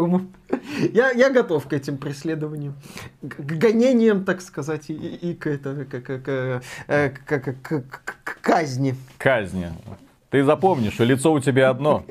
[0.93, 2.75] я, я готов к этим преследованиям.
[3.23, 7.85] К гонениям, так сказать, и, и к, это, к, к, к, э, к, к, к,
[8.25, 8.95] к казни.
[9.19, 9.69] Казни.
[10.31, 12.05] Ты запомнишь, что лицо у тебя одно.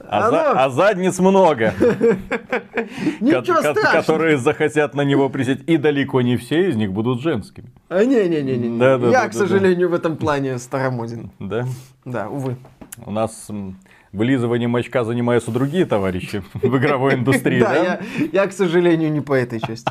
[0.00, 0.30] А, Оно...
[0.30, 1.72] за, а задниц много,
[3.92, 5.62] которые захотят на него присесть.
[5.68, 7.70] И далеко не все из них будут женскими.
[7.88, 8.78] А не-не-не.
[8.78, 11.30] Да, да, Я, да, к сожалению, в этом плане старомоден.
[11.38, 11.64] Да?
[12.04, 12.56] Да, увы.
[13.04, 13.48] У нас
[14.12, 18.00] вылизыванием очка занимаются другие товарищи в игровой индустрии, да?
[18.32, 19.90] Я, к сожалению, не по этой части.